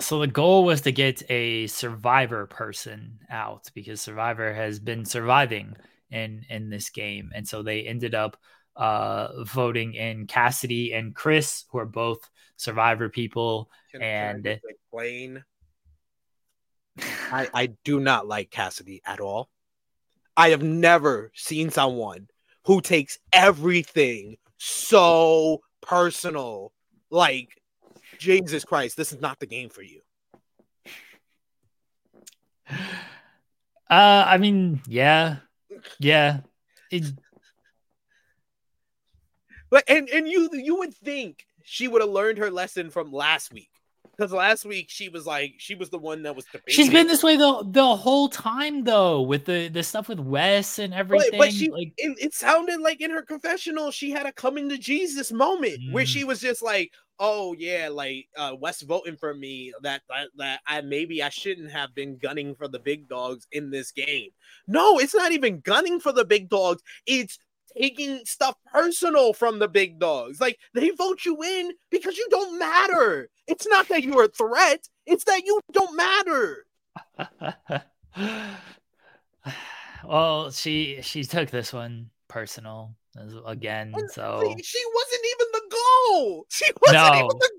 [0.00, 5.76] so the goal was to get a survivor person out because survivor has been surviving
[6.10, 8.36] in in this game and so they ended up
[8.76, 15.44] uh voting in cassidy and chris who are both survivor people Can and explain
[17.32, 19.50] I, I do not like Cassidy at all.
[20.36, 22.28] I have never seen someone
[22.64, 26.72] who takes everything so personal.
[27.10, 27.57] Like
[28.18, 30.00] Jesus Christ, this is not the game for you.
[33.90, 35.36] Uh, I mean, yeah,
[35.98, 36.40] yeah.
[36.90, 37.04] It...
[39.70, 43.50] But and and you you would think she would have learned her lesson from last
[43.50, 43.70] week
[44.18, 46.74] because last week she was like she was the one that was debating.
[46.74, 50.78] She's been this way the the whole time though, with the the stuff with Wes
[50.78, 51.30] and everything.
[51.32, 54.68] But, but she, like it, it, sounded like in her confessional she had a coming
[54.70, 55.92] to Jesus moment mm.
[55.92, 60.28] where she was just like, "Oh yeah, like uh, Wes voting for me that, that
[60.36, 64.30] that I maybe I shouldn't have been gunning for the big dogs in this game."
[64.66, 66.82] No, it's not even gunning for the big dogs.
[67.06, 67.38] It's
[67.76, 70.40] taking stuff personal from the big dogs.
[70.40, 73.28] Like they vote you in because you don't matter.
[73.46, 76.66] It's not that you're a threat, it's that you don't matter.
[80.04, 82.94] well, she she took this one personal
[83.46, 83.94] again.
[84.12, 85.47] So she wasn't even
[86.08, 86.46] goal.
[86.48, 87.16] She wasn't no.
[87.16, 87.50] even the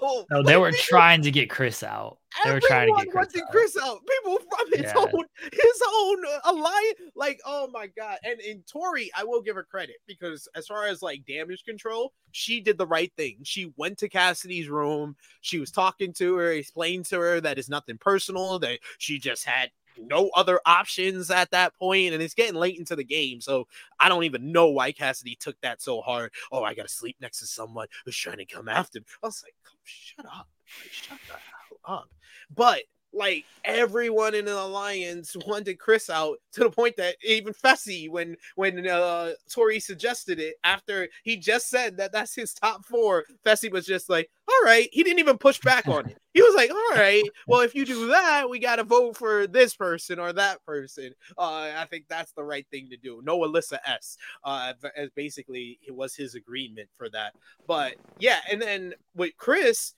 [0.00, 0.26] goal.
[0.30, 2.18] No, they were trying to get Chris out.
[2.44, 3.50] They were trying to get Chris out.
[3.50, 3.98] Chris out.
[4.06, 4.94] People from his yeah.
[4.96, 6.94] own his own alliance.
[7.16, 8.18] Like, oh my god.
[8.24, 12.12] And in Tori, I will give her credit because as far as like damage control,
[12.32, 13.38] she did the right thing.
[13.42, 15.16] She went to Cassidy's room.
[15.40, 18.58] She was talking to her, explained to her that it's nothing personal.
[18.58, 19.70] That she just had
[20.06, 23.40] no other options at that point, and it's getting late into the game.
[23.40, 23.66] So
[23.98, 26.32] I don't even know why Cassidy took that so hard.
[26.52, 29.06] Oh, I gotta sleep next to someone who's trying to come after me.
[29.22, 30.48] I was like, come shut up,
[30.90, 32.08] shut the hell up.
[32.54, 38.10] But like everyone in the alliance wanted Chris out to the point that even Fessy,
[38.10, 43.24] when when uh Tori suggested it after he just said that that's his top four,
[43.44, 44.88] Fessy was just like, all right.
[44.92, 46.18] He didn't even push back on it.
[46.34, 49.48] He was like, all right, well, if you do that, we got to vote for
[49.48, 51.12] this person or that person.
[51.36, 53.20] Uh, I think that's the right thing to do.
[53.24, 54.16] No Alyssa S.
[54.44, 57.34] Uh, as basically it was his agreement for that.
[57.66, 59.94] But yeah, and then with Chris,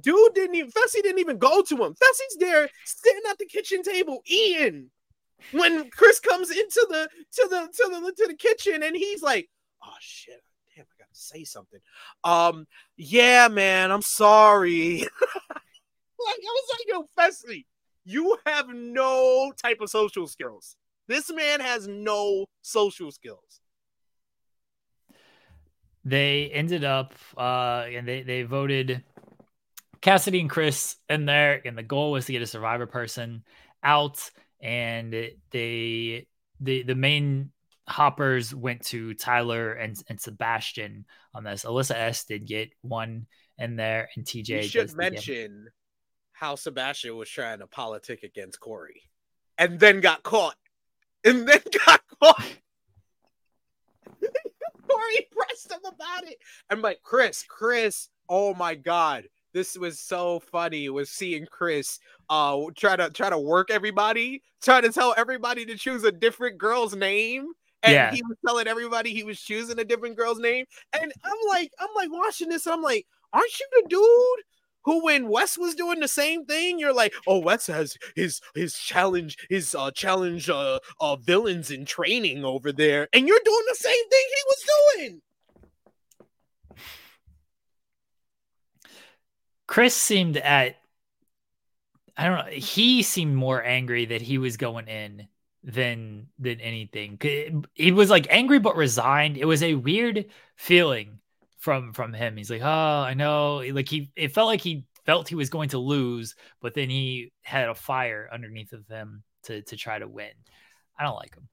[0.00, 1.94] Dude didn't even Fessy didn't even go to him.
[1.94, 4.90] Fessy's there sitting at the kitchen table eating.
[5.52, 9.48] when Chris comes into the to the to the to the kitchen and he's like,
[9.84, 10.42] "Oh shit,
[10.74, 11.80] damn, I got to say something."
[12.22, 12.66] Um,
[12.96, 14.98] yeah, man, I'm sorry.
[15.00, 15.08] like
[16.20, 17.64] I was like, "Yo, Fessy,
[18.04, 20.76] you have no type of social skills.
[21.06, 23.60] This man has no social skills."
[26.04, 29.02] They ended up, uh, and they they voted
[30.04, 33.42] Cassidy and Chris in there, and the goal was to get a survivor person
[33.82, 35.12] out and
[35.50, 36.26] they
[36.60, 37.52] the the main
[37.88, 41.64] hoppers went to Tyler and, and Sebastian on this.
[41.64, 43.26] Alyssa S did get one
[43.58, 44.48] in there, and TJ.
[44.48, 45.68] You should mention
[46.32, 49.00] how Sebastian was trying to politic against Corey,
[49.56, 50.56] and then got caught,
[51.24, 52.52] and then got caught.
[54.20, 56.36] Corey pressed him about it.
[56.68, 59.24] I'm like, Chris, Chris, oh my god,
[59.54, 61.98] this was so funny was seeing Chris
[62.28, 66.58] uh try to try to work everybody, try to tell everybody to choose a different
[66.58, 67.46] girl's name.
[67.82, 68.12] And yeah.
[68.12, 70.64] he was telling everybody he was choosing a different girl's name.
[70.94, 74.44] And I'm like, I'm like watching this, I'm like, aren't you the dude
[74.84, 78.74] who when Wes was doing the same thing, you're like, oh, Wes has his his
[78.74, 83.76] challenge, his uh challenge uh, uh villains in training over there, and you're doing the
[83.76, 84.64] same thing he was
[84.96, 85.22] doing.
[89.66, 90.76] Chris seemed at
[92.16, 92.52] I don't know.
[92.52, 95.26] He seemed more angry that he was going in
[95.64, 97.18] than than anything.
[97.74, 99.36] He was like angry but resigned.
[99.36, 100.26] It was a weird
[100.56, 101.18] feeling
[101.58, 102.36] from from him.
[102.36, 105.70] He's like, "Oh, I know." Like he it felt like he felt he was going
[105.70, 110.06] to lose, but then he had a fire underneath of him to to try to
[110.06, 110.32] win.
[110.98, 111.48] I don't like him.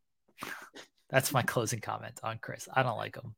[1.09, 2.69] That's my closing comment on Chris.
[2.71, 3.35] I don't like him.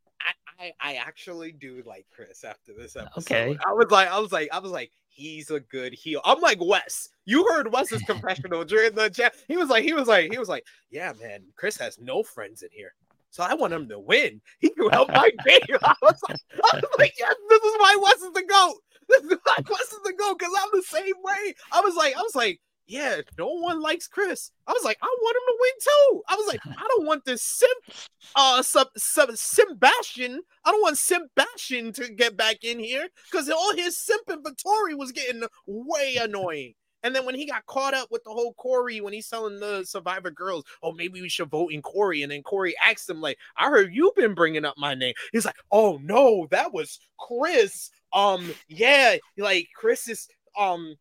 [0.60, 3.20] I, I actually do like Chris after this episode.
[3.20, 3.58] Okay.
[3.66, 6.22] I was like, I was like, I was like, he's a good heel.
[6.26, 7.10] I'm like Wes.
[7.26, 9.36] You heard Wes's confessional during the chat.
[9.48, 12.64] He was like, he was like, he was like, yeah, man, Chris has no friends
[12.64, 12.94] in here.
[13.30, 14.42] So I want him to win.
[14.60, 15.78] He can help my game.
[15.82, 18.76] I was like, I was like, yes, this is why Wes is the GOAT.
[19.10, 21.56] This is why Wes is the GOAT, because I'm the same way.
[21.72, 24.52] I was like, I was like, yeah, no one likes Chris.
[24.68, 26.24] I was like, I want him to win too.
[26.28, 27.98] I was like, I don't want this simp,
[28.36, 30.42] uh, sub, sub, Sebastian.
[30.66, 34.96] I don't want Sebastian to get back in here because all his simping for Tori
[34.96, 36.74] was getting way annoying.
[37.04, 39.84] And then when he got caught up with the whole Corey, when he's telling the
[39.84, 42.24] Survivor girls, oh, maybe we should vote in Corey.
[42.24, 45.14] And then Corey asked him, like, I heard you've been bringing up my name.
[45.34, 47.90] He's like, oh, no, that was Chris.
[48.14, 50.96] Um, yeah, like Chris is, um,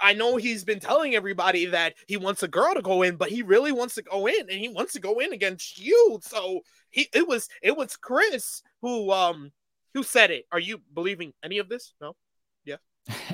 [0.00, 3.28] I know he's been telling everybody that he wants a girl to go in, but
[3.28, 6.18] he really wants to go in, and he wants to go in against you.
[6.22, 9.52] So he it was it was Chris who um
[9.94, 10.46] who said it.
[10.52, 11.94] Are you believing any of this?
[12.00, 12.16] No.
[12.64, 12.76] Yeah.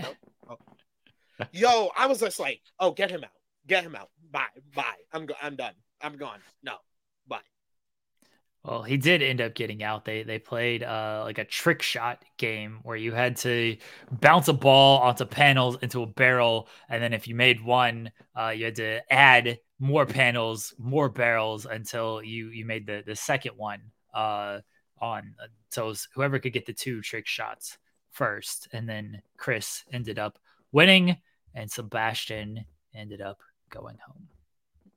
[0.02, 0.12] No.
[0.46, 0.58] Oh.
[1.52, 3.30] Yo, I was just like, oh, get him out,
[3.66, 4.10] get him out.
[4.30, 4.44] Bye,
[4.74, 4.82] bye.
[5.10, 5.72] I'm go- I'm done.
[6.02, 6.38] I'm gone.
[6.62, 6.76] No,
[7.26, 7.40] bye.
[8.64, 10.06] Well, he did end up getting out.
[10.06, 13.76] They they played uh, like a trick shot game where you had to
[14.10, 18.54] bounce a ball onto panels into a barrel, and then if you made one, uh,
[18.56, 23.52] you had to add more panels, more barrels until you you made the the second
[23.58, 23.82] one
[24.14, 24.60] uh,
[24.98, 25.34] on.
[25.68, 27.76] So whoever could get the two trick shots
[28.12, 30.38] first, and then Chris ended up
[30.72, 31.18] winning,
[31.54, 32.64] and Sebastian
[32.94, 34.28] ended up going home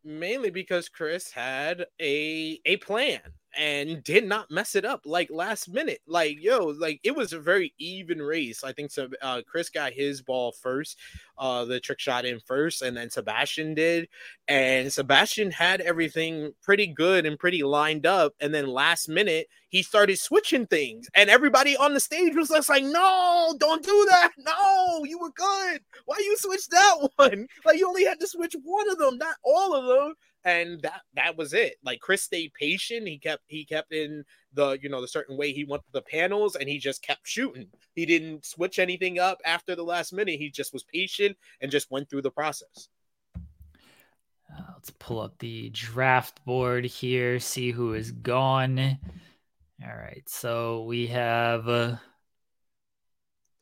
[0.07, 3.19] mainly because Chris had a a plan
[3.55, 5.99] and did not mess it up like last minute.
[6.07, 8.63] Like, yo, like it was a very even race.
[8.63, 9.09] I think so.
[9.21, 10.97] Uh, Chris got his ball first,
[11.37, 14.09] uh, the trick shot in first, and then Sebastian did.
[14.47, 18.33] And Sebastian had everything pretty good and pretty lined up.
[18.39, 22.69] And then last minute, he started switching things, and everybody on the stage was just
[22.69, 24.31] like, "No, don't do that!
[24.37, 25.81] No, you were good.
[26.05, 27.47] Why you switch that one?
[27.65, 30.15] Like you only had to switch one of them, not all of them."
[30.47, 31.75] And that that was it.
[31.83, 33.05] Like Chris stayed patient.
[33.05, 36.55] He kept he kept in the you know the certain way he wanted the panels,
[36.55, 37.67] and he just kept shooting.
[37.95, 40.39] He didn't switch anything up after the last minute.
[40.39, 42.87] He just was patient and just went through the process.
[43.35, 48.79] Uh, let's pull up the draft board here, see who is gone.
[48.79, 51.97] All right, so we have uh,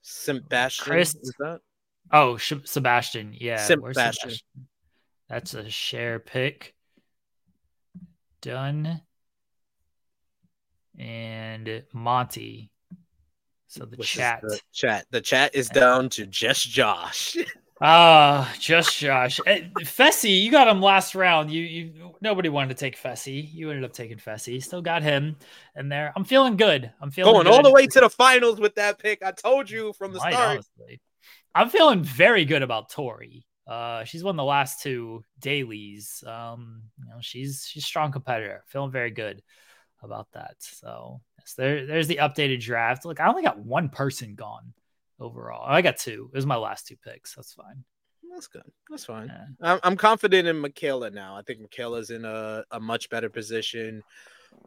[0.03, 0.85] Sebastian.
[0.85, 1.15] Chris.
[2.11, 3.33] Oh, Sebastian.
[3.33, 4.13] Yeah, Sebastian.
[4.13, 4.39] Sebastian?
[5.27, 6.74] That's a Cher pick
[8.45, 9.01] done.
[10.97, 12.69] And Monte.
[13.67, 14.41] So the Which chat.
[14.41, 15.05] The chat.
[15.09, 17.35] The chat is down to just Josh.
[17.81, 19.37] Ah, uh, just Josh.
[19.45, 21.51] Eh, Fessy, you got him last round.
[21.51, 23.53] You you nobody wanted to take Fessy.
[23.53, 24.63] You ended up taking Fessy.
[24.63, 25.35] Still got him
[25.75, 26.13] in there.
[26.15, 26.89] I'm feeling good.
[27.01, 27.53] I'm feeling going good.
[27.53, 29.21] all the way to the finals with that pick.
[29.21, 30.35] I told you from the start.
[30.35, 31.01] Honestly.
[31.53, 33.45] I'm feeling very good about Tori.
[33.67, 36.23] Uh, she's won the last two dailies.
[36.25, 38.63] Um, you know, she's she's a strong competitor.
[38.67, 39.41] Feeling very good
[40.03, 40.55] about that.
[40.59, 43.05] So yes, there there's the updated draft.
[43.05, 44.73] Look, I only got one person gone
[45.19, 45.65] overall.
[45.65, 46.29] I got two.
[46.33, 47.35] It was my last two picks.
[47.35, 47.83] That's fine.
[48.31, 48.63] That's good.
[48.89, 49.27] That's fine.
[49.27, 49.45] Yeah.
[49.61, 51.37] I'm, I'm confident in Michaela now.
[51.37, 54.03] I think Michaela's in a, a much better position.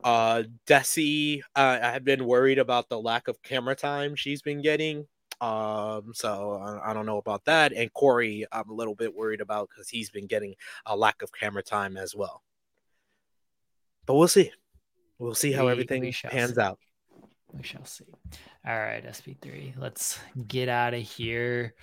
[0.03, 4.63] Uh, Desi, uh, I have been worried about the lack of camera time she's been
[4.63, 5.07] getting.
[5.41, 7.73] Um, so I, I don't know about that.
[7.73, 10.55] And Corey, I'm a little bit worried about because he's been getting
[10.87, 12.43] a lack of camera time as well.
[14.07, 14.51] But we'll see.
[15.19, 16.61] We'll see how We- everything we pans see.
[16.61, 16.79] out.
[17.53, 18.05] We shall see.
[18.67, 19.75] All right, SP3.
[19.79, 21.75] Let's get out of here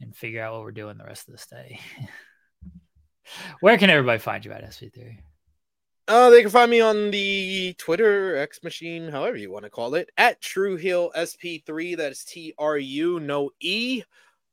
[0.00, 1.80] and figure out what we're doing the rest of this day.
[3.60, 5.18] Where can everybody find you at SP3?
[6.08, 9.94] Uh, they can find me on the Twitter X machine, however you want to call
[9.94, 11.98] it, at True Hill SP3.
[11.98, 14.02] That's T R U, no E.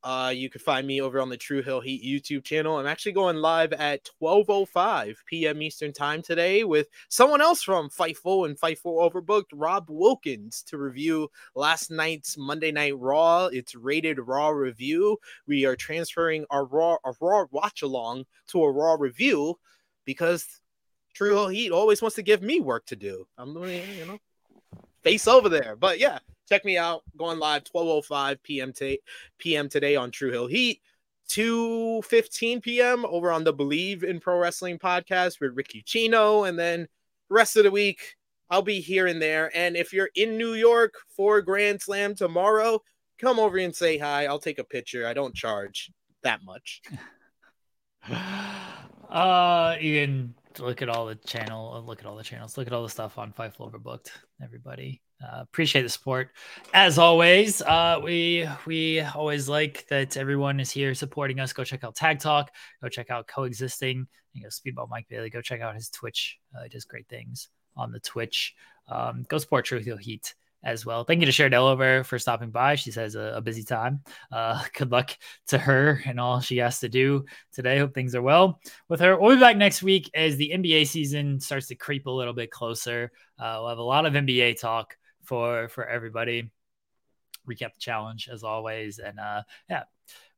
[0.03, 2.75] Uh, you can find me over on the True Hill Heat YouTube channel.
[2.75, 5.61] I'm actually going live at 12:05 p.m.
[5.61, 11.29] Eastern Time today with someone else from Fightful and Fightful Overbooked, Rob Wilkins, to review
[11.55, 13.45] last night's Monday Night Raw.
[13.45, 15.17] It's rated Raw review.
[15.47, 19.57] We are transferring our Raw a Raw watch along to a Raw review
[20.03, 20.59] because
[21.15, 23.25] True Hill Heat always wants to give me work to do.
[23.37, 24.19] I'm doing, you know,
[25.01, 25.75] face over there.
[25.75, 27.03] But yeah, check me out.
[27.17, 28.73] Going live 12:05 p.m.
[28.73, 28.99] T-
[29.39, 29.69] p.m.
[29.69, 30.81] today on True Hill Heat.
[31.29, 33.05] 2:15 p.m.
[33.05, 36.87] over on the Believe in Pro Wrestling podcast with Ricky Chino, and then
[37.29, 38.15] rest of the week
[38.49, 39.55] I'll be here and there.
[39.55, 42.81] And if you're in New York for Grand Slam tomorrow,
[43.17, 44.25] come over and say hi.
[44.25, 45.07] I'll take a picture.
[45.07, 45.91] I don't charge
[46.23, 46.81] that much.
[49.07, 52.73] Uh, can look at all the channel, uh, look at all the channels, look at
[52.73, 54.09] all the stuff on Fightful Overbooked.
[54.43, 56.29] Everybody, uh, appreciate the support
[56.73, 57.61] as always.
[57.61, 61.53] Uh, we we always like that everyone is here supporting us.
[61.53, 62.51] Go check out Tag Talk.
[62.81, 64.07] Go check out Coexisting.
[64.33, 65.29] You know, Speedball Mike Bailey.
[65.29, 66.37] Go check out his Twitch.
[66.55, 68.53] Uh, he does great things on the Twitch.
[68.87, 70.33] Um, go support Truth Heat
[70.65, 71.03] as well.
[71.03, 72.75] Thank you to Cher Delaware for stopping by.
[72.75, 74.01] She says a, a busy time.
[74.31, 75.15] Uh, good luck
[75.47, 77.77] to her and all she has to do today.
[77.77, 78.59] Hope things are well
[78.89, 79.17] with her.
[79.17, 82.49] We'll be back next week as the NBA season starts to creep a little bit
[82.49, 83.11] closer.
[83.39, 86.51] Uh, we'll have a lot of NBA talk for for everybody.
[87.47, 89.83] Recap the challenge as always, and uh, yeah,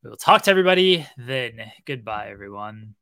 [0.04, 1.72] we will talk to everybody then.
[1.86, 2.95] Goodbye, everyone.